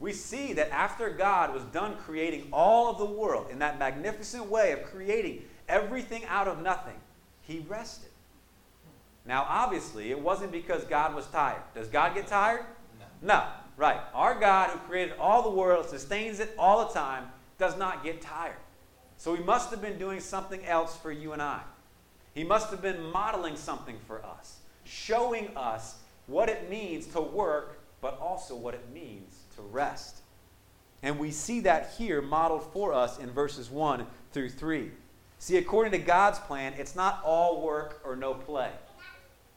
We 0.00 0.12
see 0.12 0.52
that 0.54 0.70
after 0.70 1.10
God 1.10 1.52
was 1.52 1.62
done 1.64 1.96
creating 1.96 2.48
all 2.52 2.90
of 2.90 2.98
the 2.98 3.04
world 3.04 3.48
in 3.50 3.58
that 3.58 3.78
magnificent 3.78 4.46
way 4.46 4.72
of 4.72 4.84
creating 4.84 5.42
everything 5.68 6.24
out 6.26 6.46
of 6.46 6.62
nothing, 6.62 6.94
he 7.42 7.64
rested. 7.68 8.10
Now, 9.26 9.44
obviously, 9.48 10.10
it 10.10 10.20
wasn't 10.20 10.52
because 10.52 10.84
God 10.84 11.14
was 11.14 11.26
tired. 11.26 11.62
Does 11.74 11.88
God 11.88 12.14
get 12.14 12.28
tired? 12.28 12.64
No. 12.98 13.34
No, 13.34 13.44
right. 13.76 14.00
Our 14.14 14.38
God, 14.38 14.70
who 14.70 14.78
created 14.80 15.14
all 15.18 15.42
the 15.42 15.50
world, 15.50 15.88
sustains 15.88 16.40
it 16.40 16.54
all 16.58 16.86
the 16.86 16.94
time, 16.94 17.24
does 17.58 17.76
not 17.76 18.04
get 18.04 18.20
tired. 18.20 18.56
So 19.18 19.34
he 19.34 19.42
must 19.42 19.70
have 19.70 19.82
been 19.82 19.98
doing 19.98 20.20
something 20.20 20.64
else 20.64 20.96
for 20.96 21.10
you 21.10 21.32
and 21.32 21.42
I. 21.42 21.60
He 22.34 22.44
must 22.44 22.70
have 22.70 22.80
been 22.80 23.02
modeling 23.10 23.56
something 23.56 23.96
for 24.06 24.24
us, 24.24 24.58
showing 24.84 25.48
us 25.56 25.96
what 26.28 26.48
it 26.48 26.70
means 26.70 27.06
to 27.08 27.20
work, 27.20 27.77
but 28.00 28.18
also 28.20 28.54
what 28.54 28.74
it 28.74 28.92
means 28.92 29.44
to 29.56 29.62
rest. 29.62 30.22
And 31.02 31.18
we 31.18 31.30
see 31.30 31.60
that 31.60 31.94
here 31.96 32.20
modeled 32.20 32.64
for 32.72 32.92
us 32.92 33.18
in 33.18 33.30
verses 33.30 33.70
1 33.70 34.06
through 34.32 34.50
3. 34.50 34.90
See, 35.38 35.56
according 35.56 35.92
to 35.92 35.98
God's 35.98 36.38
plan, 36.40 36.74
it's 36.76 36.96
not 36.96 37.22
all 37.24 37.62
work 37.62 38.00
or 38.04 38.16
no 38.16 38.34
play. 38.34 38.70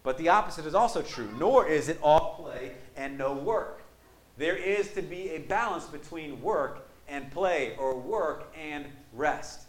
But 0.03 0.17
the 0.17 0.29
opposite 0.29 0.65
is 0.65 0.75
also 0.75 1.01
true, 1.01 1.29
nor 1.37 1.67
is 1.67 1.89
it 1.89 1.99
all 2.01 2.35
play 2.35 2.73
and 2.95 3.17
no 3.17 3.33
work. 3.33 3.81
There 4.37 4.55
is 4.55 4.91
to 4.93 5.01
be 5.01 5.29
a 5.31 5.39
balance 5.39 5.85
between 5.85 6.41
work 6.41 6.87
and 7.07 7.29
play, 7.31 7.75
or 7.77 7.99
work 7.99 8.53
and 8.57 8.85
rest. 9.13 9.63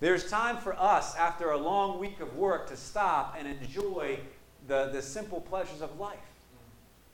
There's 0.00 0.28
time 0.28 0.56
for 0.56 0.74
us 0.74 1.14
after 1.14 1.52
a 1.52 1.56
long 1.56 2.00
week 2.00 2.20
of 2.20 2.36
work 2.36 2.68
to 2.70 2.76
stop 2.76 3.36
and 3.38 3.46
enjoy 3.46 4.18
the, 4.66 4.90
the 4.92 5.00
simple 5.00 5.40
pleasures 5.40 5.80
of 5.80 5.98
life. 6.00 6.18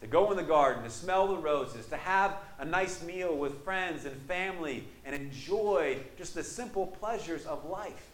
To 0.03 0.07
go 0.07 0.31
in 0.31 0.37
the 0.37 0.43
garden, 0.43 0.85
to 0.85 0.91
smell 0.91 1.27
the 1.27 1.37
roses, 1.37 1.87
to 1.87 1.97
have 1.97 2.37
a 2.59 2.65
nice 2.65 3.03
meal 3.03 3.35
with 3.35 3.65
friends 3.65 4.05
and 4.05 4.15
family, 4.23 4.87
and 5.05 5.15
enjoy 5.15 5.97
just 6.19 6.35
the 6.35 6.45
simple 6.45 6.87
pleasures 6.87 7.47
of 7.47 7.65
life. 7.69 8.07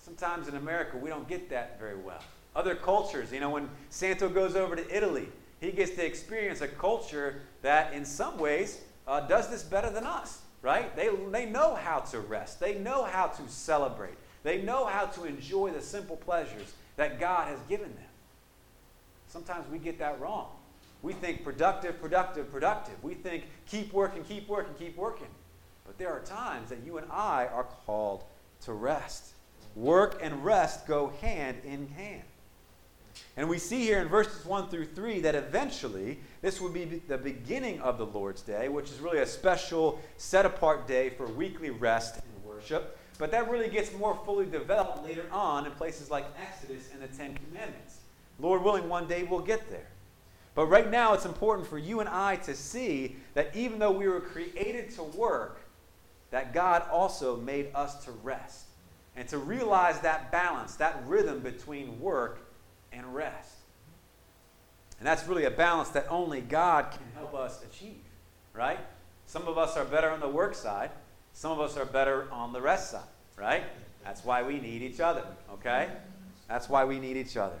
Sometimes 0.00 0.48
in 0.48 0.56
America, 0.56 0.96
we 0.96 1.08
don't 1.08 1.28
get 1.28 1.48
that 1.50 1.78
very 1.78 1.96
well. 1.96 2.22
Other 2.56 2.74
cultures, 2.74 3.32
you 3.32 3.40
know, 3.40 3.50
when 3.50 3.68
Santo 3.90 4.28
goes 4.28 4.56
over 4.56 4.74
to 4.74 4.96
Italy, 4.96 5.28
he 5.60 5.70
gets 5.70 5.92
to 5.92 6.04
experience 6.04 6.60
a 6.60 6.68
culture 6.68 7.42
that, 7.62 7.92
in 7.92 8.04
some 8.04 8.36
ways, 8.36 8.80
uh, 9.06 9.20
does 9.20 9.48
this 9.48 9.62
better 9.62 9.88
than 9.88 10.04
us, 10.04 10.40
right? 10.60 10.94
They, 10.96 11.10
they 11.30 11.46
know 11.46 11.76
how 11.76 12.00
to 12.00 12.18
rest, 12.18 12.58
they 12.58 12.74
know 12.74 13.04
how 13.04 13.28
to 13.28 13.48
celebrate, 13.48 14.16
they 14.42 14.60
know 14.60 14.86
how 14.86 15.06
to 15.06 15.24
enjoy 15.24 15.70
the 15.70 15.80
simple 15.80 16.16
pleasures 16.16 16.74
that 16.96 17.20
God 17.20 17.46
has 17.46 17.60
given 17.68 17.94
them. 17.94 18.04
Sometimes 19.28 19.70
we 19.70 19.78
get 19.78 20.00
that 20.00 20.20
wrong. 20.20 20.48
We 21.02 21.12
think 21.12 21.44
productive, 21.44 22.00
productive, 22.00 22.50
productive. 22.50 23.02
We 23.02 23.14
think 23.14 23.44
keep 23.66 23.92
working, 23.92 24.24
keep 24.24 24.48
working, 24.48 24.74
keep 24.78 24.96
working. 24.96 25.26
But 25.84 25.98
there 25.98 26.12
are 26.12 26.20
times 26.20 26.70
that 26.70 26.78
you 26.84 26.98
and 26.98 27.06
I 27.10 27.46
are 27.46 27.66
called 27.84 28.24
to 28.64 28.72
rest. 28.72 29.32
Work 29.74 30.20
and 30.22 30.44
rest 30.44 30.86
go 30.86 31.12
hand 31.20 31.58
in 31.64 31.88
hand. 31.88 32.22
And 33.36 33.48
we 33.48 33.58
see 33.58 33.80
here 33.80 34.00
in 34.00 34.08
verses 34.08 34.44
1 34.44 34.68
through 34.68 34.86
3 34.86 35.20
that 35.20 35.34
eventually 35.34 36.18
this 36.40 36.60
would 36.60 36.72
be 36.72 36.84
the 36.84 37.18
beginning 37.18 37.80
of 37.80 37.98
the 37.98 38.06
Lord's 38.06 38.42
Day, 38.42 38.68
which 38.68 38.90
is 38.90 39.00
really 39.00 39.18
a 39.18 39.26
special, 39.26 40.00
set 40.18 40.46
apart 40.46 40.86
day 40.86 41.10
for 41.10 41.26
weekly 41.26 41.70
rest 41.70 42.16
and 42.16 42.44
worship. 42.44 42.98
But 43.18 43.30
that 43.30 43.50
really 43.50 43.68
gets 43.68 43.92
more 43.94 44.18
fully 44.24 44.46
developed 44.46 45.04
later 45.04 45.24
on 45.30 45.66
in 45.66 45.72
places 45.72 46.10
like 46.10 46.26
Exodus 46.40 46.90
and 46.92 47.02
the 47.02 47.16
Ten 47.16 47.36
Commandments. 47.36 47.98
Lord 48.38 48.62
willing, 48.62 48.88
one 48.88 49.06
day 49.06 49.24
we'll 49.24 49.40
get 49.40 49.68
there. 49.70 49.86
But 50.54 50.66
right 50.66 50.90
now, 50.90 51.14
it's 51.14 51.24
important 51.24 51.66
for 51.66 51.78
you 51.78 52.00
and 52.00 52.08
I 52.08 52.36
to 52.36 52.54
see 52.54 53.16
that 53.34 53.54
even 53.56 53.78
though 53.78 53.92
we 53.92 54.06
were 54.06 54.20
created 54.20 54.90
to 54.96 55.02
work, 55.02 55.60
that 56.30 56.52
God 56.52 56.82
also 56.90 57.36
made 57.36 57.68
us 57.74 58.04
to 58.04 58.10
rest. 58.10 58.66
And 59.16 59.28
to 59.28 59.38
realize 59.38 60.00
that 60.00 60.32
balance, 60.32 60.76
that 60.76 61.02
rhythm 61.06 61.40
between 61.40 62.00
work 62.00 62.40
and 62.92 63.14
rest. 63.14 63.56
And 64.98 65.06
that's 65.06 65.26
really 65.26 65.44
a 65.44 65.50
balance 65.50 65.90
that 65.90 66.06
only 66.08 66.40
God 66.40 66.90
can 66.90 67.02
help 67.14 67.34
us 67.34 67.62
achieve, 67.64 68.00
right? 68.52 68.78
Some 69.26 69.48
of 69.48 69.58
us 69.58 69.76
are 69.76 69.84
better 69.84 70.10
on 70.10 70.20
the 70.20 70.28
work 70.28 70.54
side, 70.54 70.90
some 71.32 71.52
of 71.52 71.60
us 71.60 71.76
are 71.76 71.84
better 71.84 72.30
on 72.30 72.52
the 72.52 72.60
rest 72.60 72.92
side, 72.92 73.02
right? 73.36 73.64
That's 74.04 74.24
why 74.24 74.42
we 74.42 74.60
need 74.60 74.82
each 74.82 75.00
other, 75.00 75.24
okay? 75.54 75.88
That's 76.48 76.68
why 76.68 76.84
we 76.84 76.98
need 76.98 77.16
each 77.16 77.36
other. 77.36 77.58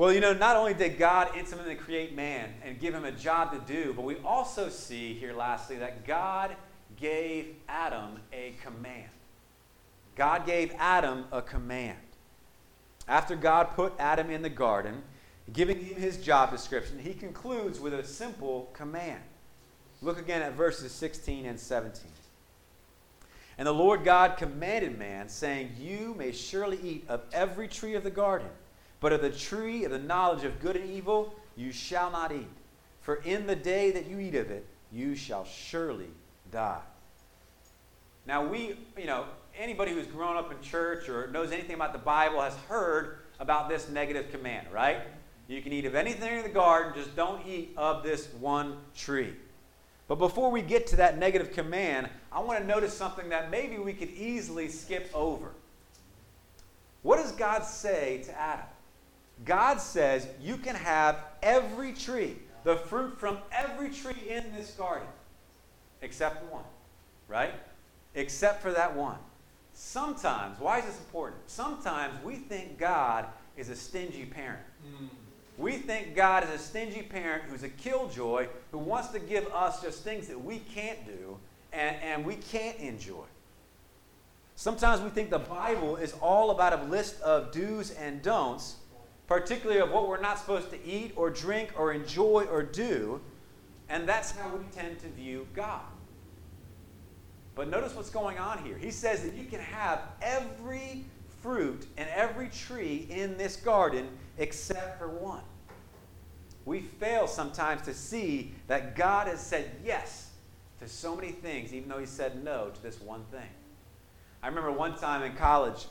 Well, 0.00 0.14
you 0.14 0.20
know, 0.20 0.32
not 0.32 0.56
only 0.56 0.72
did 0.72 0.96
God 0.96 1.36
intimately 1.36 1.74
create 1.74 2.16
man 2.16 2.48
and 2.64 2.80
give 2.80 2.94
him 2.94 3.04
a 3.04 3.12
job 3.12 3.52
to 3.52 3.58
do, 3.70 3.92
but 3.92 4.00
we 4.00 4.16
also 4.24 4.70
see 4.70 5.12
here, 5.12 5.34
lastly, 5.34 5.76
that 5.76 6.06
God 6.06 6.56
gave 6.98 7.54
Adam 7.68 8.18
a 8.32 8.54
command. 8.62 9.10
God 10.16 10.46
gave 10.46 10.72
Adam 10.78 11.26
a 11.30 11.42
command. 11.42 11.98
After 13.08 13.36
God 13.36 13.74
put 13.76 13.92
Adam 13.98 14.30
in 14.30 14.40
the 14.40 14.48
garden, 14.48 15.02
giving 15.52 15.78
him 15.78 16.00
his 16.00 16.16
job 16.16 16.50
description, 16.50 16.98
he 16.98 17.12
concludes 17.12 17.78
with 17.78 17.92
a 17.92 18.02
simple 18.02 18.70
command. 18.72 19.20
Look 20.00 20.18
again 20.18 20.40
at 20.40 20.54
verses 20.54 20.92
16 20.92 21.44
and 21.44 21.60
17. 21.60 22.10
And 23.58 23.66
the 23.66 23.74
Lord 23.74 24.02
God 24.02 24.38
commanded 24.38 24.98
man, 24.98 25.28
saying, 25.28 25.72
You 25.78 26.14
may 26.16 26.32
surely 26.32 26.78
eat 26.82 27.04
of 27.06 27.20
every 27.34 27.68
tree 27.68 27.96
of 27.96 28.02
the 28.02 28.10
garden, 28.10 28.48
but 29.00 29.12
of 29.12 29.22
the 29.22 29.30
tree 29.30 29.84
of 29.84 29.90
the 29.90 29.98
knowledge 29.98 30.44
of 30.44 30.60
good 30.60 30.76
and 30.76 30.88
evil 30.90 31.34
you 31.56 31.72
shall 31.72 32.10
not 32.10 32.32
eat. 32.32 32.48
For 33.00 33.16
in 33.16 33.46
the 33.46 33.56
day 33.56 33.90
that 33.90 34.06
you 34.06 34.20
eat 34.20 34.34
of 34.34 34.50
it, 34.50 34.66
you 34.92 35.14
shall 35.14 35.44
surely 35.44 36.10
die. 36.52 36.80
Now, 38.26 38.46
we, 38.46 38.76
you 38.96 39.06
know, 39.06 39.24
anybody 39.58 39.92
who's 39.92 40.06
grown 40.06 40.36
up 40.36 40.52
in 40.52 40.60
church 40.60 41.08
or 41.08 41.26
knows 41.28 41.52
anything 41.52 41.74
about 41.74 41.92
the 41.92 41.98
Bible 41.98 42.40
has 42.40 42.54
heard 42.68 43.18
about 43.40 43.68
this 43.68 43.88
negative 43.88 44.30
command, 44.30 44.66
right? 44.72 44.98
You 45.48 45.62
can 45.62 45.72
eat 45.72 45.84
of 45.84 45.94
anything 45.94 46.36
in 46.36 46.42
the 46.42 46.48
garden, 46.48 46.92
just 46.94 47.16
don't 47.16 47.44
eat 47.46 47.72
of 47.76 48.02
this 48.02 48.28
one 48.38 48.76
tree. 48.96 49.34
But 50.06 50.16
before 50.16 50.50
we 50.50 50.62
get 50.62 50.86
to 50.88 50.96
that 50.96 51.18
negative 51.18 51.52
command, 51.52 52.08
I 52.30 52.40
want 52.40 52.60
to 52.60 52.66
notice 52.66 52.96
something 52.96 53.28
that 53.30 53.50
maybe 53.50 53.78
we 53.78 53.92
could 53.92 54.10
easily 54.10 54.68
skip 54.68 55.10
over. 55.14 55.52
What 57.02 57.16
does 57.16 57.32
God 57.32 57.64
say 57.64 58.22
to 58.26 58.38
Adam? 58.38 58.66
God 59.44 59.80
says 59.80 60.26
you 60.40 60.56
can 60.56 60.74
have 60.74 61.16
every 61.42 61.92
tree, 61.92 62.36
the 62.64 62.76
fruit 62.76 63.18
from 63.18 63.38
every 63.52 63.90
tree 63.90 64.28
in 64.28 64.52
this 64.54 64.72
garden, 64.72 65.08
except 66.02 66.50
one, 66.50 66.64
right? 67.28 67.54
Except 68.14 68.60
for 68.60 68.72
that 68.72 68.94
one. 68.94 69.16
Sometimes, 69.72 70.58
why 70.60 70.78
is 70.80 70.84
this 70.84 70.98
important? 70.98 71.40
Sometimes 71.46 72.12
we 72.24 72.36
think 72.36 72.78
God 72.78 73.26
is 73.56 73.70
a 73.70 73.76
stingy 73.76 74.26
parent. 74.26 74.60
Mm. 74.86 75.08
We 75.56 75.72
think 75.72 76.14
God 76.14 76.44
is 76.44 76.50
a 76.50 76.58
stingy 76.58 77.02
parent 77.02 77.44
who's 77.44 77.62
a 77.62 77.68
killjoy 77.68 78.48
who 78.72 78.78
wants 78.78 79.08
to 79.08 79.18
give 79.18 79.46
us 79.48 79.82
just 79.82 80.02
things 80.02 80.26
that 80.28 80.42
we 80.42 80.58
can't 80.74 81.04
do 81.06 81.36
and, 81.72 81.96
and 82.02 82.24
we 82.24 82.36
can't 82.36 82.78
enjoy. 82.78 83.24
Sometimes 84.56 85.00
we 85.00 85.10
think 85.10 85.30
the 85.30 85.38
Bible 85.38 85.96
is 85.96 86.14
all 86.20 86.50
about 86.50 86.78
a 86.78 86.82
list 86.84 87.20
of 87.22 87.52
do's 87.52 87.90
and 87.92 88.22
don'ts, 88.22 88.76
particularly 89.30 89.80
of 89.80 89.92
what 89.92 90.08
we're 90.08 90.20
not 90.20 90.40
supposed 90.40 90.70
to 90.70 90.84
eat 90.84 91.12
or 91.14 91.30
drink 91.30 91.70
or 91.78 91.92
enjoy 91.92 92.44
or 92.50 92.64
do, 92.64 93.20
and 93.88 94.06
that's 94.06 94.32
how 94.32 94.56
we 94.56 94.64
tend 94.72 94.98
to 94.98 95.06
view 95.10 95.46
God. 95.54 95.82
But 97.54 97.68
notice 97.68 97.94
what's 97.94 98.10
going 98.10 98.38
on 98.38 98.64
here. 98.64 98.76
He 98.76 98.90
says 98.90 99.22
that 99.22 99.34
you 99.34 99.44
can 99.44 99.60
have 99.60 100.00
every 100.20 101.04
fruit 101.42 101.86
and 101.96 102.08
every 102.10 102.48
tree 102.48 103.06
in 103.08 103.38
this 103.38 103.54
garden 103.54 104.08
except 104.36 104.98
for 104.98 105.08
one. 105.08 105.44
We 106.64 106.80
fail 106.80 107.28
sometimes 107.28 107.82
to 107.82 107.94
see 107.94 108.52
that 108.66 108.96
God 108.96 109.28
has 109.28 109.40
said 109.40 109.70
yes 109.84 110.30
to 110.80 110.88
so 110.88 111.14
many 111.14 111.30
things, 111.30 111.72
even 111.72 111.88
though 111.88 111.98
He 111.98 112.06
said 112.06 112.42
no 112.42 112.70
to 112.74 112.82
this 112.82 113.00
one 113.00 113.22
thing. 113.30 113.48
I 114.42 114.48
remember 114.48 114.72
one 114.72 114.96
time 114.96 115.22
in 115.22 115.36
college, 115.36 115.86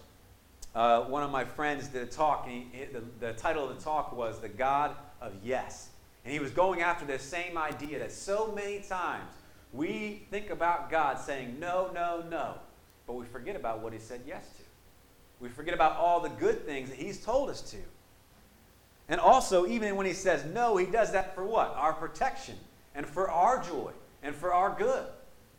uh, 0.76 1.02
one 1.02 1.24
of 1.24 1.32
my 1.32 1.44
friends 1.44 1.88
did 1.88 2.04
a 2.04 2.06
talk, 2.06 2.46
and 2.48 2.66
he, 2.72 2.86
the, 2.86 3.04
the 3.20 3.34
title 3.34 3.68
of 3.68 3.76
the 3.76 3.84
talk 3.84 4.16
was 4.16 4.40
The 4.40 4.50
God 4.50 4.96
of 5.22 5.34
Yes. 5.44 5.90
And 6.24 6.34
he 6.34 6.40
was 6.40 6.52
going 6.52 6.82
after 6.82 7.06
this 7.06 7.24
same 7.24 7.58
idea 7.58 8.00
that 8.00 8.12
so 8.12 8.52
many 8.54 8.82
times 8.82 9.32
we 9.74 10.24
think 10.30 10.50
about 10.50 10.92
God 10.92 11.20
saying 11.20 11.60
no, 11.60 11.90
no, 11.94 12.24
no, 12.30 12.56
but 13.08 13.14
we 13.14 13.26
forget 13.26 13.56
about 13.56 13.82
what 13.82 13.94
He 13.94 14.00
said 14.00 14.22
yes 14.28 14.46
to. 14.58 14.64
We 15.40 15.50
forget 15.50 15.74
about 15.74 15.96
all 15.96 16.20
the 16.20 16.30
good 16.30 16.66
things 16.66 16.90
that 16.90 16.98
He's 16.98 17.24
told 17.24 17.50
us 17.50 17.62
to. 17.72 17.78
And 19.08 19.20
also, 19.20 19.66
even 19.66 19.96
when 19.96 20.06
He 20.06 20.14
says 20.14 20.46
no, 20.54 20.78
He 20.78 20.86
does 20.86 21.12
that 21.14 21.34
for 21.34 21.44
what? 21.46 21.74
Our 21.76 21.94
protection. 21.94 22.56
and 22.96 23.06
for 23.06 23.30
our 23.30 23.64
joy 23.64 23.92
and 24.24 24.36
for 24.36 24.54
our 24.54 24.76
good, 24.78 25.06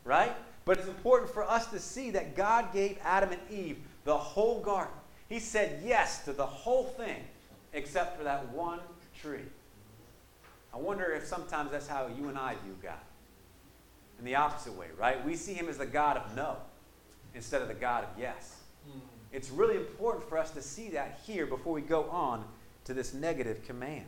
right? 0.03 0.31
But 0.63 0.77
it's 0.77 0.87
important 0.87 1.31
for 1.33 1.43
us 1.43 1.67
to 1.67 1.79
see 1.79 2.11
that 2.11 2.35
God 2.35 2.71
gave 2.71 2.97
Adam 3.03 3.31
and 3.31 3.41
Eve 3.49 3.77
the 4.03 4.17
whole 4.17 4.61
garden. 4.61 4.93
He 5.31 5.39
said 5.39 5.81
yes 5.81 6.25
to 6.25 6.33
the 6.33 6.45
whole 6.45 6.83
thing 6.83 7.23
except 7.71 8.17
for 8.17 8.25
that 8.25 8.49
one 8.49 8.81
tree. 9.21 9.45
I 10.73 10.77
wonder 10.77 11.05
if 11.05 11.25
sometimes 11.25 11.71
that's 11.71 11.87
how 11.87 12.07
you 12.07 12.27
and 12.27 12.37
I 12.37 12.55
view 12.65 12.75
God. 12.83 12.99
In 14.19 14.25
the 14.25 14.35
opposite 14.35 14.73
way, 14.73 14.87
right? 14.99 15.25
We 15.25 15.37
see 15.37 15.53
him 15.53 15.69
as 15.69 15.77
the 15.77 15.85
God 15.85 16.17
of 16.17 16.35
no 16.35 16.57
instead 17.33 17.61
of 17.61 17.69
the 17.69 17.73
God 17.73 18.03
of 18.03 18.09
yes. 18.19 18.57
Mm. 18.85 18.99
It's 19.31 19.49
really 19.49 19.77
important 19.77 20.27
for 20.27 20.37
us 20.37 20.51
to 20.51 20.61
see 20.61 20.89
that 20.89 21.21
here 21.25 21.45
before 21.45 21.71
we 21.71 21.81
go 21.81 22.09
on 22.09 22.43
to 22.83 22.93
this 22.93 23.13
negative 23.13 23.65
command. 23.65 24.07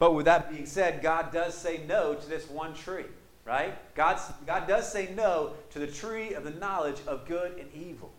But 0.00 0.14
with 0.14 0.24
that 0.24 0.50
being 0.50 0.66
said, 0.66 1.00
God 1.00 1.32
does 1.32 1.56
say 1.56 1.82
no 1.86 2.16
to 2.16 2.28
this 2.28 2.50
one 2.50 2.74
tree, 2.74 3.04
right? 3.44 3.72
God, 3.94 4.18
God 4.48 4.66
does 4.66 4.90
say 4.90 5.14
no 5.14 5.52
to 5.70 5.78
the 5.78 5.86
tree 5.86 6.34
of 6.34 6.42
the 6.42 6.50
knowledge 6.50 6.98
of 7.06 7.28
good 7.28 7.56
and 7.56 7.72
evil. 7.72 8.10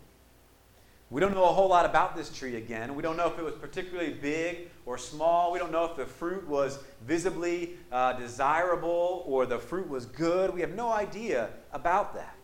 We 1.14 1.20
don't 1.20 1.32
know 1.32 1.44
a 1.44 1.52
whole 1.52 1.68
lot 1.68 1.86
about 1.86 2.16
this 2.16 2.28
tree 2.28 2.56
again. 2.56 2.96
We 2.96 3.00
don't 3.00 3.16
know 3.16 3.28
if 3.28 3.38
it 3.38 3.44
was 3.44 3.54
particularly 3.54 4.14
big 4.14 4.68
or 4.84 4.98
small. 4.98 5.52
We 5.52 5.60
don't 5.60 5.70
know 5.70 5.84
if 5.84 5.96
the 5.96 6.06
fruit 6.06 6.44
was 6.48 6.80
visibly 7.06 7.74
uh, 7.92 8.14
desirable 8.14 9.22
or 9.24 9.46
the 9.46 9.60
fruit 9.60 9.88
was 9.88 10.06
good. 10.06 10.52
We 10.52 10.60
have 10.60 10.74
no 10.74 10.90
idea 10.90 11.50
about 11.72 12.16
that. 12.16 12.34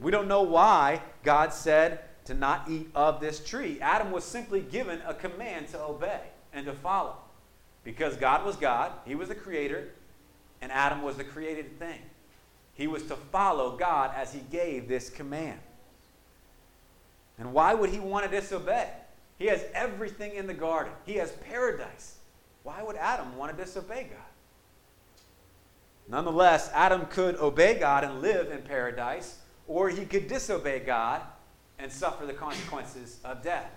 We 0.00 0.10
don't 0.10 0.26
know 0.26 0.42
why 0.42 1.02
God 1.22 1.52
said 1.52 2.00
to 2.24 2.34
not 2.34 2.68
eat 2.68 2.90
of 2.96 3.20
this 3.20 3.38
tree. 3.38 3.78
Adam 3.80 4.10
was 4.10 4.24
simply 4.24 4.60
given 4.60 5.00
a 5.06 5.14
command 5.14 5.68
to 5.68 5.80
obey 5.80 6.22
and 6.52 6.66
to 6.66 6.72
follow. 6.72 7.18
Because 7.84 8.16
God 8.16 8.44
was 8.44 8.56
God, 8.56 8.90
He 9.04 9.14
was 9.14 9.28
the 9.28 9.36
creator, 9.36 9.90
and 10.60 10.72
Adam 10.72 11.02
was 11.02 11.16
the 11.16 11.22
created 11.22 11.78
thing. 11.78 12.00
He 12.74 12.88
was 12.88 13.04
to 13.04 13.14
follow 13.14 13.76
God 13.76 14.10
as 14.16 14.32
He 14.32 14.40
gave 14.50 14.88
this 14.88 15.10
command. 15.10 15.60
And 17.38 17.52
why 17.52 17.74
would 17.74 17.90
he 17.90 17.98
want 17.98 18.24
to 18.24 18.30
disobey? 18.30 18.88
He 19.38 19.46
has 19.46 19.64
everything 19.74 20.34
in 20.34 20.46
the 20.46 20.54
garden, 20.54 20.92
he 21.04 21.14
has 21.14 21.32
paradise. 21.32 22.16
Why 22.62 22.82
would 22.82 22.96
Adam 22.96 23.36
want 23.36 23.56
to 23.56 23.64
disobey 23.64 24.08
God? 24.10 24.18
Nonetheless, 26.08 26.70
Adam 26.72 27.06
could 27.06 27.36
obey 27.36 27.78
God 27.78 28.04
and 28.04 28.20
live 28.20 28.50
in 28.50 28.62
paradise, 28.62 29.38
or 29.66 29.88
he 29.88 30.04
could 30.04 30.28
disobey 30.28 30.80
God 30.80 31.22
and 31.78 31.92
suffer 31.92 32.26
the 32.26 32.32
consequences 32.32 33.20
of 33.24 33.42
death. 33.42 33.70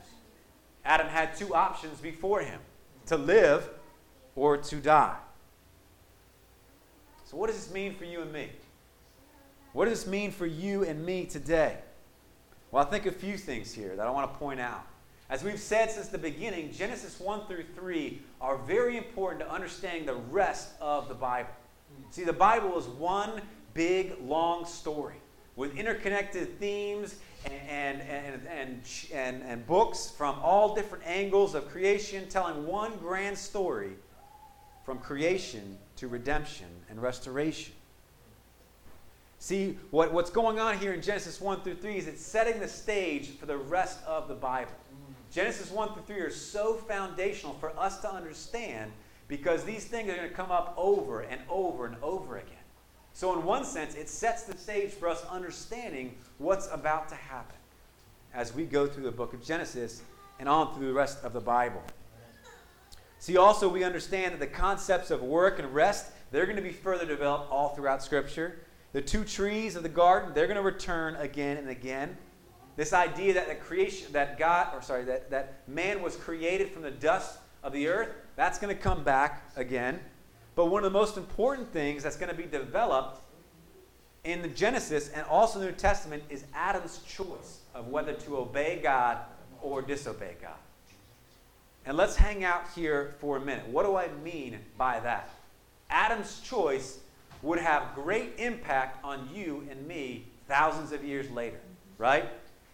Adam 0.86 1.08
had 1.08 1.36
two 1.36 1.54
options 1.54 2.00
before 2.00 2.42
him 2.42 2.60
to 3.08 3.18
live 3.18 3.70
or 4.36 4.58
to 4.58 4.76
die. 4.78 5.18
So, 7.26 7.38
what 7.38 7.48
does 7.48 7.58
this 7.58 7.74
mean 7.74 7.94
for 7.94 8.06
you 8.06 8.22
and 8.22 8.32
me? 8.32 8.50
What 9.74 9.86
does 9.86 10.04
this 10.04 10.12
mean 10.12 10.32
for 10.32 10.46
you 10.46 10.84
and 10.84 11.06
me 11.06 11.26
today? 11.26 11.78
Well, 12.72 12.86
I 12.86 12.88
think 12.88 13.08
a 13.08 13.12
few 13.12 13.36
things 13.36 13.74
here 13.74 13.96
that 13.96 14.06
I 14.06 14.12
want 14.12 14.32
to 14.32 14.38
point 14.38 14.60
out. 14.60 14.86
As 15.28 15.44
we've 15.44 15.60
said 15.60 15.90
since 15.90 16.08
the 16.08 16.20
beginning, 16.20 16.72
Genesis 16.72 17.20
1 17.20 17.48
through 17.48 17.66
3 17.76 18.22
are 18.42 18.58
very 18.58 18.96
important 18.96 19.42
to 19.42 19.52
understanding 19.52 20.06
the 20.06 20.16
rest 20.16 20.70
of 20.80 21.08
the 21.08 21.16
Bible. 21.16 21.50
See, 22.12 22.24
the 22.24 22.34
Bible 22.34 22.78
is 22.78 22.86
one 22.86 23.42
big, 23.74 24.14
long 24.22 24.66
story 24.66 25.16
with 25.56 25.76
interconnected 25.76 26.60
themes 26.60 27.16
and, 27.46 28.02
and, 28.02 28.02
and, 28.02 28.48
and, 28.48 28.82
and, 29.14 29.44
and 29.44 29.68
books 29.68 30.12
from 30.16 30.38
all 30.40 30.76
different 30.76 31.06
angles 31.08 31.56
of 31.56 31.70
creation, 31.70 32.28
telling 32.30 32.68
one 32.68 32.98
grand 32.98 33.38
story 33.38 33.94
from 34.86 35.00
creation 35.00 35.78
to 35.96 36.08
redemption 36.08 36.68
and 36.90 37.02
restoration. 37.02 37.74
See, 39.42 39.78
what, 39.90 40.12
what's 40.12 40.30
going 40.30 40.60
on 40.60 40.78
here 40.78 40.94
in 40.94 41.02
Genesis 41.02 41.40
1 41.40 41.62
through 41.62 41.76
3 41.76 41.98
is 41.98 42.08
it's 42.08 42.22
setting 42.22 42.60
the 42.60 42.68
stage 42.68 43.30
for 43.38 43.46
the 43.46 43.56
rest 43.56 44.04
of 44.06 44.28
the 44.28 44.36
Bible. 44.36 44.74
Genesis 45.32 45.72
1 45.72 45.94
through 45.94 46.04
3 46.04 46.20
are 46.20 46.30
so 46.30 46.74
foundational 46.74 47.54
for 47.56 47.78
us 47.80 48.02
to 48.02 48.14
understand 48.14 48.92
because 49.30 49.64
these 49.64 49.86
things 49.86 50.10
are 50.10 50.16
going 50.16 50.28
to 50.28 50.36
come 50.36 50.52
up 50.52 50.74
over 50.76 51.22
and 51.22 51.40
over 51.48 51.86
and 51.86 51.96
over 52.04 52.38
again. 52.38 52.52
So, 53.14 53.34
in 53.34 53.46
one 53.46 53.64
sense, 53.64 53.96
it 53.96 54.10
sets 54.10 54.44
the 54.44 54.58
stage 54.58 54.92
for 54.92 55.08
us 55.08 55.24
understanding 55.30 56.16
what's 56.38 56.70
about 56.72 57.08
to 57.10 57.16
happen 57.16 57.56
as 58.34 58.54
we 58.54 58.66
go 58.66 58.88
through 58.88 59.04
the 59.04 59.12
book 59.12 59.34
of 59.34 59.44
Genesis 59.44 60.02
and 60.40 60.50
on 60.50 60.76
through 60.76 60.88
the 60.88 60.94
rest 60.94 61.24
of 61.24 61.32
the 61.32 61.40
Bible. 61.40 61.82
See, 63.20 63.38
also, 63.38 63.70
we 63.70 63.86
understand 63.86 64.34
that 64.34 64.40
the 64.40 64.48
concepts 64.48 65.12
of 65.12 65.22
work 65.22 65.60
and 65.60 65.74
rest, 65.74 66.12
they're 66.32 66.46
going 66.46 66.58
to 66.58 66.62
be 66.62 66.72
further 66.72 67.06
developed 67.06 67.50
all 67.52 67.70
throughout 67.70 68.04
Scripture. 68.04 68.60
The 68.92 69.02
two 69.02 69.24
trees 69.24 69.76
of 69.76 69.84
the 69.84 69.90
garden, 69.90 70.34
they're 70.34 70.48
going 70.48 70.58
to 70.58 70.64
return 70.64 71.16
again 71.16 71.58
and 71.58 71.70
again. 71.70 72.18
This 72.76 72.94
idea 72.94 73.34
that 73.34 73.48
the 73.48 73.56
creation, 73.56 74.12
that 74.14 74.40
God, 74.40 74.74
or 74.74 74.82
sorry, 74.82 75.04
that, 75.06 75.30
that 75.30 75.68
man 75.68 76.02
was 76.02 76.16
created 76.16 76.70
from 76.70 76.82
the 76.82 76.92
dust 76.92 77.38
of 77.62 77.74
the 77.74 77.88
earth, 77.88 78.10
that's 78.36 78.58
going 78.58 78.76
to 78.76 78.82
come 78.82 79.04
back 79.04 79.52
again. 79.56 80.00
But 80.56 80.68
one 80.68 80.84
of 80.84 80.92
the 80.92 80.98
most 80.98 81.18
important 81.18 81.72
things 81.72 82.04
that's 82.04 82.16
going 82.16 82.30
to 82.30 82.36
be 82.36 82.46
developed 82.46 83.22
in 84.24 84.42
the 84.42 84.48
Genesis 84.48 85.10
and 85.10 85.26
also 85.28 85.60
the 85.60 85.66
New 85.66 85.72
Testament 85.72 86.24
is 86.30 86.46
Adam's 86.54 87.00
choice 87.08 87.60
of 87.74 87.88
whether 87.88 88.14
to 88.14 88.38
obey 88.38 88.80
God 88.82 89.20
or 89.62 89.82
disobey 89.82 90.36
God. 90.42 90.52
And 91.86 91.96
let's 91.98 92.16
hang 92.16 92.44
out 92.44 92.64
here 92.76 93.16
for 93.20 93.38
a 93.38 93.40
minute. 93.40 93.68
What 93.68 93.86
do 93.86 93.96
I 93.96 94.10
mean 94.24 94.60
by 94.78 95.00
that? 95.00 95.30
Adam's 95.90 96.40
choice 96.42 97.00
would 97.42 97.60
have 97.60 97.96
great 97.96 98.34
impact 98.38 99.04
on 99.04 99.30
you 99.34 99.66
and 99.70 99.88
me 99.88 100.26
thousands 100.48 100.92
of 100.92 101.04
years 101.04 101.30
later, 101.32 101.60
right? 101.98 102.26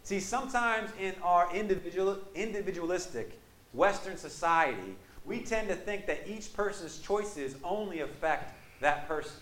See, 0.04 0.20
sometimes 0.20 0.90
in 1.00 1.14
our 1.24 1.54
individual, 1.54 2.18
individualistic 2.34 3.40
Western 3.74 4.18
society, 4.18 4.96
we 5.26 5.40
tend 5.40 5.68
to 5.70 5.76
think 5.76 6.06
that 6.08 6.28
each 6.28 6.54
person's 6.54 7.00
choices 7.00 7.56
only 7.64 8.02
affect 8.02 8.54
that 8.82 9.08
person. 9.08 9.38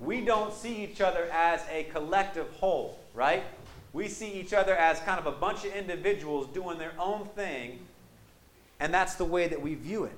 We 0.00 0.22
don't 0.22 0.52
see 0.52 0.84
each 0.84 1.00
other 1.00 1.28
as 1.32 1.62
a 1.70 1.84
collective 1.84 2.50
whole, 2.52 2.98
right? 3.14 3.42
We 3.92 4.08
see 4.08 4.32
each 4.32 4.52
other 4.52 4.74
as 4.76 5.00
kind 5.00 5.18
of 5.18 5.26
a 5.26 5.32
bunch 5.32 5.64
of 5.64 5.72
individuals 5.74 6.46
doing 6.48 6.78
their 6.78 6.92
own 6.98 7.26
thing, 7.34 7.80
and 8.78 8.94
that's 8.94 9.14
the 9.14 9.24
way 9.24 9.48
that 9.48 9.60
we 9.60 9.74
view 9.74 10.04
it. 10.04 10.16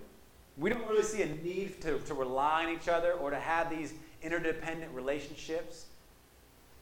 We 0.58 0.70
don't 0.70 0.86
really 0.88 1.02
see 1.02 1.22
a 1.22 1.26
need 1.26 1.80
to, 1.82 1.98
to 1.98 2.14
rely 2.14 2.64
on 2.66 2.72
each 2.72 2.88
other 2.88 3.12
or 3.12 3.30
to 3.30 3.38
have 3.38 3.70
these 3.70 3.94
interdependent 4.22 4.92
relationships. 4.92 5.86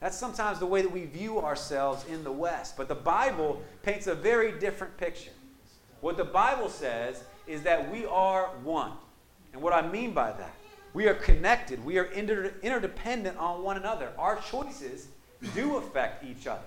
That's 0.01 0.17
sometimes 0.17 0.59
the 0.59 0.67
way 0.67 0.83
that 0.83 0.91
we 0.91 1.05
view 1.05 1.41
ourselves 1.41 2.05
in 2.09 2.25
the 2.25 2.33
West. 2.33 2.77
But 2.77 2.89
the 2.89 2.95
Bible 2.95 3.63
paints 3.83 4.07
a 4.07 4.15
very 4.15 4.59
different 4.59 4.97
picture. 4.97 5.33
What 6.01 6.17
the 6.17 6.25
Bible 6.25 6.71
says 6.71 7.23
is 7.47 7.63
that 7.63 7.91
we 7.91 8.07
are 8.07 8.47
one. 8.63 8.93
And 9.53 9.61
what 9.61 9.73
I 9.73 9.87
mean 9.87 10.13
by 10.13 10.33
that, 10.33 10.55
we 10.95 11.07
are 11.07 11.15
connected, 11.15 11.85
we 11.85 11.99
are 11.99 12.05
inter- 12.05 12.55
interdependent 12.63 13.37
on 13.37 13.63
one 13.63 13.77
another. 13.77 14.11
Our 14.19 14.41
choices 14.41 15.09
do 15.55 15.77
affect 15.77 16.25
each 16.25 16.47
other. 16.47 16.63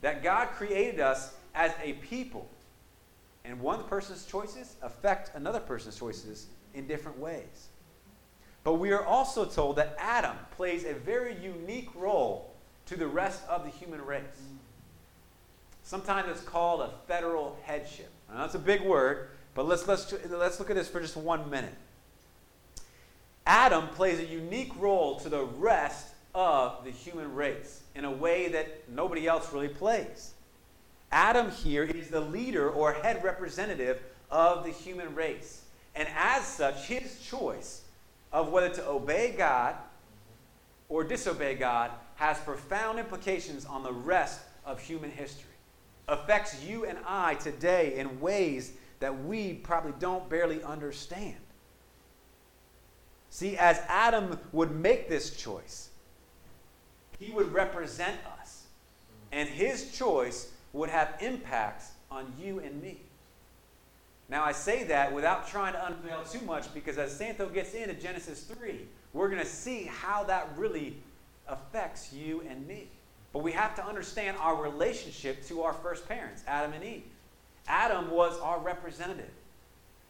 That 0.00 0.22
God 0.22 0.48
created 0.48 1.00
us 1.00 1.34
as 1.54 1.72
a 1.82 1.94
people. 1.94 2.48
And 3.44 3.60
one 3.60 3.84
person's 3.84 4.24
choices 4.24 4.76
affect 4.82 5.32
another 5.34 5.60
person's 5.60 5.98
choices 5.98 6.46
in 6.74 6.86
different 6.86 7.18
ways. 7.18 7.68
But 8.64 8.74
we 8.74 8.92
are 8.92 9.04
also 9.04 9.44
told 9.44 9.76
that 9.76 9.94
Adam 9.98 10.36
plays 10.56 10.84
a 10.84 10.94
very 10.94 11.36
unique 11.36 11.90
role 11.94 12.50
to 12.86 12.96
the 12.96 13.06
rest 13.06 13.42
of 13.48 13.62
the 13.62 13.70
human 13.70 14.04
race. 14.04 14.22
Sometimes 15.82 16.30
it's 16.30 16.40
called 16.40 16.80
a 16.80 16.90
federal 17.06 17.58
headship. 17.62 18.10
Now, 18.30 18.38
that's 18.38 18.54
a 18.54 18.58
big 18.58 18.80
word, 18.80 19.28
but 19.54 19.66
let's, 19.66 19.86
let's, 19.86 20.12
let's 20.30 20.58
look 20.58 20.70
at 20.70 20.76
this 20.76 20.88
for 20.88 21.00
just 21.00 21.16
one 21.16 21.48
minute. 21.50 21.74
Adam 23.46 23.88
plays 23.88 24.18
a 24.18 24.24
unique 24.24 24.72
role 24.78 25.20
to 25.20 25.28
the 25.28 25.44
rest 25.44 26.08
of 26.34 26.84
the 26.84 26.90
human 26.90 27.34
race 27.34 27.82
in 27.94 28.06
a 28.06 28.10
way 28.10 28.48
that 28.48 28.88
nobody 28.88 29.26
else 29.26 29.52
really 29.52 29.68
plays. 29.68 30.32
Adam 31.12 31.50
here 31.50 31.84
is 31.84 32.08
the 32.08 32.20
leader 32.20 32.70
or 32.70 32.94
head 32.94 33.22
representative 33.22 34.02
of 34.30 34.64
the 34.64 34.70
human 34.70 35.14
race. 35.14 35.62
And 35.94 36.08
as 36.16 36.44
such, 36.44 36.86
his 36.86 37.20
choice 37.20 37.83
of 38.34 38.50
whether 38.50 38.68
to 38.68 38.86
obey 38.88 39.32
God 39.38 39.76
or 40.88 41.04
disobey 41.04 41.54
God 41.54 41.92
has 42.16 42.36
profound 42.40 42.98
implications 42.98 43.64
on 43.64 43.84
the 43.84 43.92
rest 43.92 44.40
of 44.66 44.80
human 44.80 45.10
history. 45.10 45.52
Affects 46.08 46.62
you 46.62 46.84
and 46.84 46.98
I 47.06 47.36
today 47.36 47.96
in 47.96 48.20
ways 48.20 48.72
that 48.98 49.24
we 49.24 49.54
probably 49.54 49.94
don't 50.00 50.28
barely 50.28 50.62
understand. 50.64 51.36
See, 53.30 53.56
as 53.56 53.80
Adam 53.88 54.38
would 54.52 54.72
make 54.72 55.08
this 55.08 55.36
choice, 55.36 55.90
he 57.20 57.32
would 57.32 57.52
represent 57.52 58.16
us, 58.40 58.64
and 59.30 59.48
his 59.48 59.96
choice 59.96 60.52
would 60.72 60.90
have 60.90 61.14
impacts 61.20 61.92
on 62.10 62.32
you 62.38 62.58
and 62.58 62.82
me. 62.82 63.00
Now, 64.28 64.44
I 64.44 64.52
say 64.52 64.84
that 64.84 65.12
without 65.12 65.48
trying 65.48 65.74
to 65.74 65.86
unveil 65.86 66.22
too 66.24 66.40
much 66.46 66.72
because 66.72 66.96
as 66.98 67.14
Santo 67.14 67.48
gets 67.48 67.74
into 67.74 67.94
Genesis 67.94 68.42
3, 68.42 68.86
we're 69.12 69.28
going 69.28 69.42
to 69.42 69.46
see 69.46 69.84
how 69.84 70.24
that 70.24 70.48
really 70.56 70.96
affects 71.46 72.12
you 72.12 72.42
and 72.48 72.66
me. 72.66 72.88
But 73.32 73.42
we 73.42 73.52
have 73.52 73.74
to 73.76 73.84
understand 73.84 74.36
our 74.40 74.62
relationship 74.62 75.44
to 75.46 75.62
our 75.62 75.72
first 75.72 76.08
parents, 76.08 76.42
Adam 76.46 76.72
and 76.72 76.84
Eve. 76.84 77.02
Adam 77.66 78.10
was 78.10 78.38
our 78.40 78.58
representative. 78.60 79.30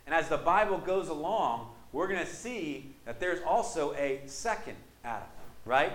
And 0.06 0.14
as 0.14 0.28
the 0.28 0.36
Bible 0.36 0.78
goes 0.78 1.08
along, 1.08 1.68
we're 1.92 2.08
going 2.08 2.20
to 2.24 2.32
see 2.32 2.94
that 3.04 3.20
there's 3.20 3.40
also 3.46 3.94
a 3.94 4.20
second 4.26 4.76
Adam, 5.04 5.28
right? 5.64 5.92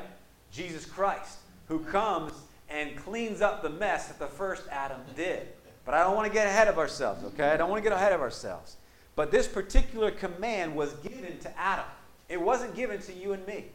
Jesus 0.52 0.86
Christ, 0.86 1.38
who 1.68 1.80
comes 1.80 2.34
and 2.70 2.96
cleans 2.96 3.42
up 3.42 3.62
the 3.62 3.70
mess 3.70 4.08
that 4.08 4.20
the 4.20 4.28
first 4.28 4.64
Adam 4.72 5.02
did. 5.16 5.48
But 5.86 5.94
I 5.94 6.04
don't 6.04 6.16
want 6.16 6.28
to 6.28 6.34
get 6.34 6.48
ahead 6.48 6.68
of 6.68 6.78
ourselves, 6.78 7.24
okay? 7.26 7.50
I 7.50 7.58
don't 7.58 7.70
want 7.70 7.84
to 7.84 7.90
get 7.90 7.96
ahead 7.96 8.14
of 8.14 8.22
ourselves. 8.22 8.78
But 9.16 9.32
this 9.32 9.48
particular 9.48 10.12
command 10.12 10.76
was 10.76 10.94
given 10.96 11.40
to 11.40 11.60
Adam. 11.60 11.86
It 12.28 12.40
wasn't 12.40 12.76
given 12.76 13.02
to 13.02 13.14
you 13.14 13.34
and 13.34 13.46
me. 13.48 13.66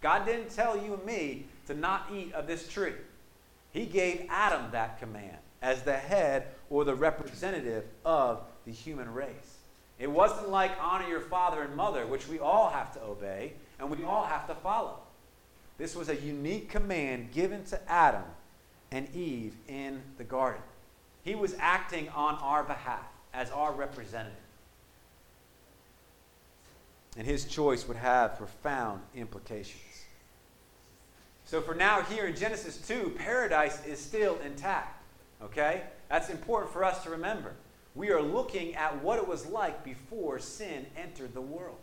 God 0.00 0.26
didn't 0.26 0.50
tell 0.50 0.76
you 0.76 0.94
and 0.94 1.04
me 1.04 1.46
to 1.66 1.74
not 1.74 2.08
eat 2.12 2.32
of 2.34 2.46
this 2.46 2.68
tree. 2.68 2.94
He 3.72 3.86
gave 3.86 4.26
Adam 4.28 4.70
that 4.72 4.98
command 4.98 5.36
as 5.62 5.82
the 5.82 5.96
head 5.96 6.48
or 6.70 6.84
the 6.84 6.94
representative 6.94 7.84
of 8.04 8.42
the 8.66 8.72
human 8.72 9.12
race. 9.12 9.58
It 9.98 10.10
wasn't 10.10 10.48
like 10.48 10.72
honor 10.80 11.06
your 11.06 11.20
father 11.20 11.62
and 11.62 11.76
mother, 11.76 12.06
which 12.06 12.26
we 12.26 12.38
all 12.38 12.70
have 12.70 12.92
to 12.94 13.02
obey 13.02 13.52
and 13.78 13.90
we 13.90 14.02
all 14.04 14.24
have 14.24 14.46
to 14.48 14.54
follow. 14.54 14.98
This 15.78 15.94
was 15.94 16.08
a 16.08 16.16
unique 16.16 16.68
command 16.68 17.32
given 17.32 17.64
to 17.66 17.90
Adam 17.90 18.24
and 18.90 19.14
Eve 19.14 19.54
in 19.68 20.02
the 20.18 20.24
garden. 20.24 20.62
He 21.22 21.34
was 21.34 21.54
acting 21.58 22.08
on 22.10 22.34
our 22.36 22.62
behalf 22.64 23.04
as 23.32 23.50
our 23.50 23.72
representative. 23.72 24.36
And 27.16 27.26
his 27.26 27.44
choice 27.44 27.86
would 27.88 27.96
have 27.96 28.38
profound 28.38 29.02
implications. 29.14 29.82
So, 31.44 31.60
for 31.60 31.74
now, 31.74 32.02
here 32.02 32.26
in 32.26 32.36
Genesis 32.36 32.76
2, 32.86 33.16
paradise 33.18 33.84
is 33.84 33.98
still 33.98 34.38
intact. 34.44 35.02
Okay? 35.42 35.82
That's 36.08 36.30
important 36.30 36.72
for 36.72 36.84
us 36.84 37.02
to 37.04 37.10
remember. 37.10 37.54
We 37.94 38.12
are 38.12 38.22
looking 38.22 38.74
at 38.76 39.02
what 39.02 39.18
it 39.18 39.26
was 39.26 39.46
like 39.46 39.84
before 39.84 40.38
sin 40.38 40.86
entered 40.96 41.34
the 41.34 41.40
world. 41.40 41.78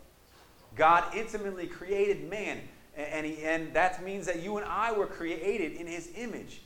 God 0.74 1.14
intimately 1.14 1.66
created 1.66 2.30
man, 2.30 2.60
and, 2.96 3.26
he, 3.26 3.44
and 3.44 3.74
that 3.74 4.02
means 4.02 4.26
that 4.26 4.42
you 4.42 4.56
and 4.56 4.66
I 4.66 4.92
were 4.92 5.06
created 5.06 5.72
in 5.72 5.86
his 5.86 6.10
image. 6.16 6.62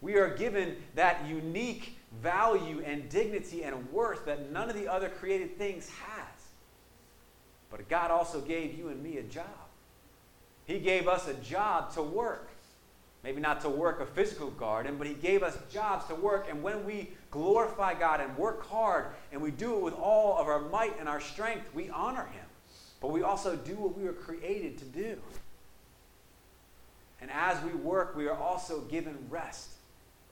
We 0.00 0.16
are 0.16 0.34
given 0.34 0.76
that 0.94 1.26
unique 1.26 1.96
value 2.22 2.82
and 2.84 3.08
dignity 3.08 3.62
and 3.62 3.90
worth 3.92 4.24
that 4.26 4.50
none 4.50 4.68
of 4.68 4.76
the 4.76 4.88
other 4.88 5.08
created 5.08 5.58
things 5.58 5.88
has. 5.88 6.26
But 7.70 7.88
God 7.88 8.10
also 8.10 8.40
gave 8.40 8.76
you 8.76 8.88
and 8.88 9.02
me 9.02 9.18
a 9.18 9.22
job. 9.22 9.44
He 10.66 10.78
gave 10.78 11.08
us 11.08 11.28
a 11.28 11.34
job 11.34 11.92
to 11.94 12.02
work. 12.02 12.48
Maybe 13.22 13.40
not 13.40 13.60
to 13.62 13.68
work 13.68 14.00
a 14.00 14.06
physical 14.06 14.50
garden, 14.50 14.96
but 14.96 15.06
He 15.06 15.14
gave 15.14 15.42
us 15.42 15.56
jobs 15.70 16.06
to 16.06 16.14
work. 16.14 16.46
And 16.48 16.62
when 16.62 16.84
we 16.86 17.10
glorify 17.30 17.94
God 17.94 18.20
and 18.20 18.36
work 18.36 18.66
hard 18.66 19.06
and 19.30 19.42
we 19.42 19.50
do 19.50 19.76
it 19.76 19.82
with 19.82 19.94
all 19.94 20.38
of 20.38 20.48
our 20.48 20.60
might 20.60 20.98
and 20.98 21.08
our 21.08 21.20
strength, 21.20 21.68
we 21.74 21.90
honor 21.90 22.24
Him. 22.24 22.46
But 23.00 23.08
we 23.08 23.22
also 23.22 23.56
do 23.56 23.74
what 23.74 23.96
we 23.96 24.04
were 24.04 24.12
created 24.12 24.78
to 24.78 24.84
do. 24.86 25.18
And 27.20 27.30
as 27.30 27.62
we 27.62 27.72
work, 27.72 28.16
we 28.16 28.26
are 28.28 28.36
also 28.36 28.80
given 28.82 29.18
rest. 29.28 29.70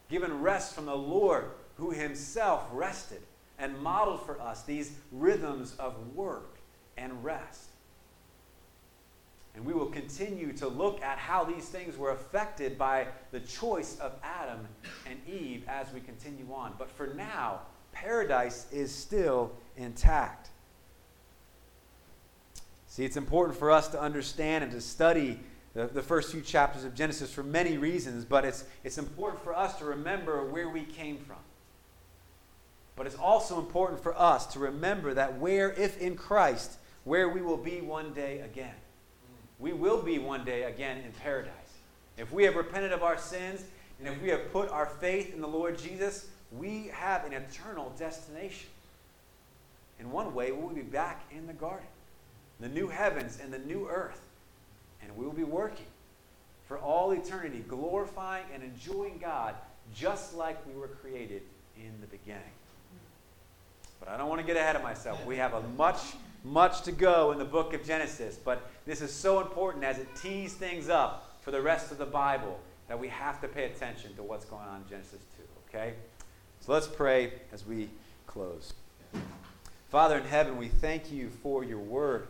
Given 0.09 0.41
rest 0.41 0.75
from 0.75 0.87
the 0.87 0.97
Lord, 0.97 1.47
who 1.77 1.91
Himself 1.91 2.67
rested 2.73 3.23
and 3.59 3.79
modeled 3.81 4.25
for 4.25 4.41
us 4.41 4.63
these 4.63 4.93
rhythms 5.13 5.75
of 5.79 6.15
work 6.15 6.59
and 6.97 7.25
rest. 7.25 7.71
And 9.55 9.67
we 9.67 9.73
will 9.73 9.87
continue 9.87 10.53
to 10.55 10.69
look 10.69 11.03
at 11.03 11.19
how 11.19 11.43
these 11.45 11.69
things 11.69 11.99
were 11.99 12.13
affected 12.13 12.79
by 12.79 13.09
the 13.33 13.41
choice 13.41 13.99
of 13.99 14.13
Adam 14.23 14.69
and 15.05 15.19
Eve 15.27 15.65
as 15.67 15.93
we 15.93 16.01
continue 16.01 16.47
on. 16.53 16.75
But 16.79 16.89
for 16.91 17.09
now, 17.09 17.63
paradise 17.93 18.67
is 18.71 18.95
still 18.95 19.51
intact. 19.77 20.51
See, 22.87 23.05
it's 23.05 23.17
important 23.17 23.59
for 23.59 23.71
us 23.71 23.89
to 23.89 24.01
understand 24.01 24.63
and 24.63 24.73
to 24.73 24.81
study 24.81 25.41
the, 25.75 25.87
the 25.87 26.03
first 26.03 26.33
few 26.33 26.41
chapters 26.41 26.85
of 26.85 26.95
Genesis 26.95 27.33
for 27.33 27.43
many 27.43 27.79
reasons, 27.79 28.25
but 28.25 28.45
it's, 28.45 28.65
it's 28.85 28.99
important 28.99 29.43
for 29.43 29.55
us 29.55 29.79
to 29.79 29.85
remember 29.85 30.45
where 30.45 30.69
we 30.69 30.83
came 30.83 31.19
from. 31.19 31.37
But 32.97 33.07
it's 33.07 33.17
also 33.17 33.59
important 33.59 34.03
for 34.03 34.19
us 34.19 34.47
to 34.49 34.59
remember 34.59 35.15
that 35.15 35.39
where, 35.39 35.73
if 35.73 36.01
in 36.01 36.17
Christ, 36.17 36.79
where 37.05 37.29
we 37.29 37.43
will 37.43 37.57
be 37.57 37.81
one 37.81 38.13
day 38.13 38.41
again 38.41 38.75
we 39.59 39.73
will 39.73 40.01
be 40.01 40.19
one 40.19 40.45
day 40.45 40.65
again 40.65 40.99
in 40.99 41.13
paradise. 41.13 41.53
If 42.17 42.33
we 42.33 42.45
have 42.45 42.57
repented 42.57 42.93
of 42.93 43.03
our 43.03 43.19
sins 43.19 43.65
and 43.99 44.09
if 44.09 44.21
we 44.23 44.29
have 44.29 44.53
put 44.53 44.71
our 44.71 44.87
faith 44.87 45.35
in 45.35 45.41
the 45.41 45.49
Lord 45.49 45.79
Jesus, 45.79 46.29
we 46.53 46.91
have 46.93 47.25
an 47.25 47.33
eternal 47.33 47.93
destination. 47.99 48.69
In 49.99 50.11
one 50.13 50.33
way, 50.35 50.53
we'll 50.53 50.69
be 50.69 50.83
back 50.83 51.25
in 51.33 51.47
the 51.47 51.53
garden, 51.53 51.87
the 52.61 52.69
new 52.69 52.87
heavens 52.89 53.39
and 53.43 53.53
the 53.53 53.59
new 53.59 53.89
earth. 53.89 54.21
And 55.03 55.17
we 55.17 55.25
will 55.25 55.33
be 55.33 55.45
working 55.45 55.87
for 56.67 56.79
all 56.79 57.13
eternity, 57.13 57.65
glorifying 57.67 58.45
and 58.53 58.63
enjoying 58.63 59.19
God 59.19 59.55
just 59.95 60.35
like 60.35 60.65
we 60.67 60.79
were 60.79 60.89
created 60.89 61.43
in 61.77 61.93
the 62.01 62.07
beginning. 62.07 62.43
But 64.01 64.09
I 64.09 64.17
don't 64.17 64.29
want 64.29 64.41
to 64.41 64.47
get 64.47 64.57
ahead 64.57 64.77
of 64.77 64.83
myself. 64.83 65.25
We 65.27 65.37
have 65.37 65.55
a 65.55 65.63
much 65.77 66.01
much 66.45 66.83
to 66.83 66.93
go 66.93 67.33
in 67.33 67.39
the 67.39 67.45
book 67.45 67.75
of 67.75 67.85
Genesis, 67.85 68.37
but 68.37 68.71
this 68.87 69.01
is 69.01 69.13
so 69.13 69.41
important 69.41 69.85
as 69.85 69.99
it 69.99 70.09
tees 70.17 70.55
things 70.55 70.89
up 70.89 71.37
for 71.41 71.51
the 71.51 71.61
rest 71.61 71.91
of 71.91 71.99
the 71.99 72.07
Bible 72.07 72.59
that 72.89 72.99
we 72.99 73.09
have 73.09 73.41
to 73.41 73.49
pay 73.49 73.65
attention 73.65 74.15
to 74.17 74.23
what's 74.23 74.45
going 74.45 74.67
on 74.67 74.83
in 74.83 74.89
Genesis 74.89 75.21
2, 75.37 75.43
okay? 75.69 75.95
So 76.61 76.73
let's 76.73 76.87
pray 76.87 77.33
as 77.53 77.67
we 77.67 77.91
close. 78.27 78.73
Father 79.91 80.19
in 80.19 80.25
heaven, 80.25 80.57
we 80.57 80.69
thank 80.69 81.11
you 81.11 81.31
for 81.43 81.65
your 81.65 81.79
word. 81.79 82.29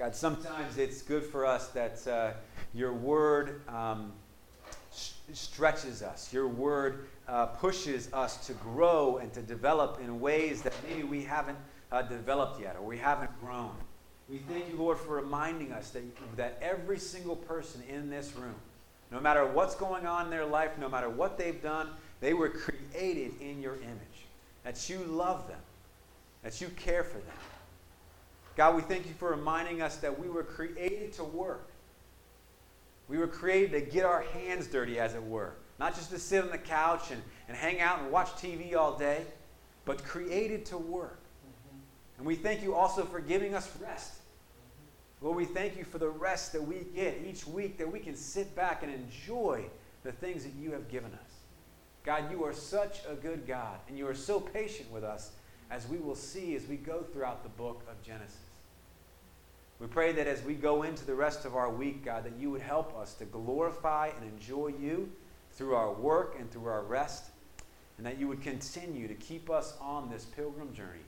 God, 0.00 0.14
sometimes 0.14 0.78
it's 0.78 1.02
good 1.02 1.22
for 1.22 1.44
us 1.44 1.68
that 1.68 2.06
uh, 2.08 2.30
your 2.72 2.94
word 2.94 3.60
um, 3.68 4.14
sh- 4.94 5.10
stretches 5.34 6.02
us. 6.02 6.32
Your 6.32 6.48
word 6.48 7.08
uh, 7.28 7.44
pushes 7.44 8.10
us 8.14 8.46
to 8.46 8.54
grow 8.54 9.18
and 9.18 9.30
to 9.34 9.42
develop 9.42 10.00
in 10.02 10.18
ways 10.18 10.62
that 10.62 10.72
maybe 10.88 11.02
we 11.02 11.22
haven't 11.22 11.58
uh, 11.92 12.00
developed 12.00 12.62
yet 12.62 12.76
or 12.76 12.86
we 12.86 12.96
haven't 12.96 13.30
grown. 13.42 13.72
We 14.30 14.38
thank 14.38 14.70
you, 14.70 14.78
Lord, 14.78 14.96
for 14.96 15.16
reminding 15.16 15.70
us 15.70 15.90
that, 15.90 16.02
that 16.38 16.56
every 16.62 16.98
single 16.98 17.36
person 17.36 17.82
in 17.86 18.08
this 18.08 18.34
room, 18.34 18.54
no 19.12 19.20
matter 19.20 19.44
what's 19.44 19.74
going 19.74 20.06
on 20.06 20.24
in 20.24 20.30
their 20.30 20.46
life, 20.46 20.78
no 20.78 20.88
matter 20.88 21.10
what 21.10 21.36
they've 21.36 21.62
done, 21.62 21.90
they 22.22 22.32
were 22.32 22.48
created 22.48 23.38
in 23.38 23.60
your 23.60 23.74
image. 23.74 24.24
That 24.64 24.88
you 24.88 25.00
love 25.00 25.46
them, 25.46 25.60
that 26.42 26.58
you 26.62 26.68
care 26.68 27.04
for 27.04 27.18
them. 27.18 27.36
God, 28.60 28.76
we 28.76 28.82
thank 28.82 29.06
you 29.06 29.14
for 29.14 29.30
reminding 29.30 29.80
us 29.80 29.96
that 29.96 30.20
we 30.20 30.28
were 30.28 30.42
created 30.42 31.14
to 31.14 31.24
work. 31.24 31.70
We 33.08 33.16
were 33.16 33.26
created 33.26 33.72
to 33.72 33.80
get 33.80 34.04
our 34.04 34.20
hands 34.20 34.66
dirty, 34.66 34.98
as 34.98 35.14
it 35.14 35.24
were. 35.24 35.54
Not 35.78 35.94
just 35.94 36.10
to 36.10 36.18
sit 36.18 36.44
on 36.44 36.50
the 36.50 36.58
couch 36.58 37.10
and, 37.10 37.22
and 37.48 37.56
hang 37.56 37.80
out 37.80 38.02
and 38.02 38.12
watch 38.12 38.28
TV 38.32 38.76
all 38.76 38.98
day, 38.98 39.24
but 39.86 40.04
created 40.04 40.66
to 40.66 40.76
work. 40.76 41.20
Mm-hmm. 41.22 41.78
And 42.18 42.26
we 42.26 42.34
thank 42.34 42.62
you 42.62 42.74
also 42.74 43.06
for 43.06 43.18
giving 43.18 43.54
us 43.54 43.66
rest. 43.80 44.12
Mm-hmm. 44.12 45.24
Lord, 45.24 45.38
we 45.38 45.46
thank 45.46 45.78
you 45.78 45.84
for 45.84 45.96
the 45.96 46.10
rest 46.10 46.52
that 46.52 46.62
we 46.62 46.80
get 46.94 47.16
each 47.26 47.46
week, 47.46 47.78
that 47.78 47.90
we 47.90 47.98
can 47.98 48.14
sit 48.14 48.54
back 48.54 48.82
and 48.82 48.92
enjoy 48.92 49.64
the 50.02 50.12
things 50.12 50.44
that 50.44 50.52
you 50.52 50.70
have 50.72 50.86
given 50.90 51.14
us. 51.14 51.32
God, 52.04 52.30
you 52.30 52.44
are 52.44 52.52
such 52.52 53.00
a 53.08 53.14
good 53.14 53.46
God, 53.46 53.78
and 53.88 53.96
you 53.96 54.06
are 54.06 54.14
so 54.14 54.38
patient 54.38 54.92
with 54.92 55.02
us, 55.02 55.30
as 55.70 55.88
we 55.88 55.96
will 55.96 56.14
see 56.14 56.54
as 56.56 56.66
we 56.66 56.76
go 56.76 57.02
throughout 57.10 57.42
the 57.42 57.48
book 57.48 57.82
of 57.88 58.02
Genesis. 58.02 58.49
We 59.80 59.86
pray 59.86 60.12
that 60.12 60.26
as 60.26 60.42
we 60.44 60.54
go 60.54 60.82
into 60.82 61.06
the 61.06 61.14
rest 61.14 61.46
of 61.46 61.56
our 61.56 61.70
week, 61.70 62.04
God, 62.04 62.24
that 62.24 62.34
you 62.38 62.50
would 62.50 62.60
help 62.60 62.96
us 62.98 63.14
to 63.14 63.24
glorify 63.24 64.10
and 64.14 64.30
enjoy 64.30 64.74
you 64.78 65.10
through 65.52 65.74
our 65.74 65.92
work 65.92 66.36
and 66.38 66.50
through 66.50 66.66
our 66.66 66.82
rest, 66.82 67.24
and 67.96 68.06
that 68.06 68.18
you 68.18 68.28
would 68.28 68.42
continue 68.42 69.08
to 69.08 69.14
keep 69.14 69.48
us 69.50 69.74
on 69.80 70.10
this 70.10 70.26
pilgrim 70.26 70.74
journey 70.74 71.00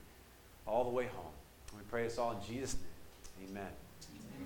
all 0.66 0.84
the 0.84 0.90
way 0.90 1.04
home. 1.04 1.32
We 1.74 1.82
pray 1.90 2.04
this 2.04 2.18
all 2.18 2.32
in 2.32 2.38
Jesus' 2.46 2.76
name. 3.38 3.50
Amen. 3.50 3.81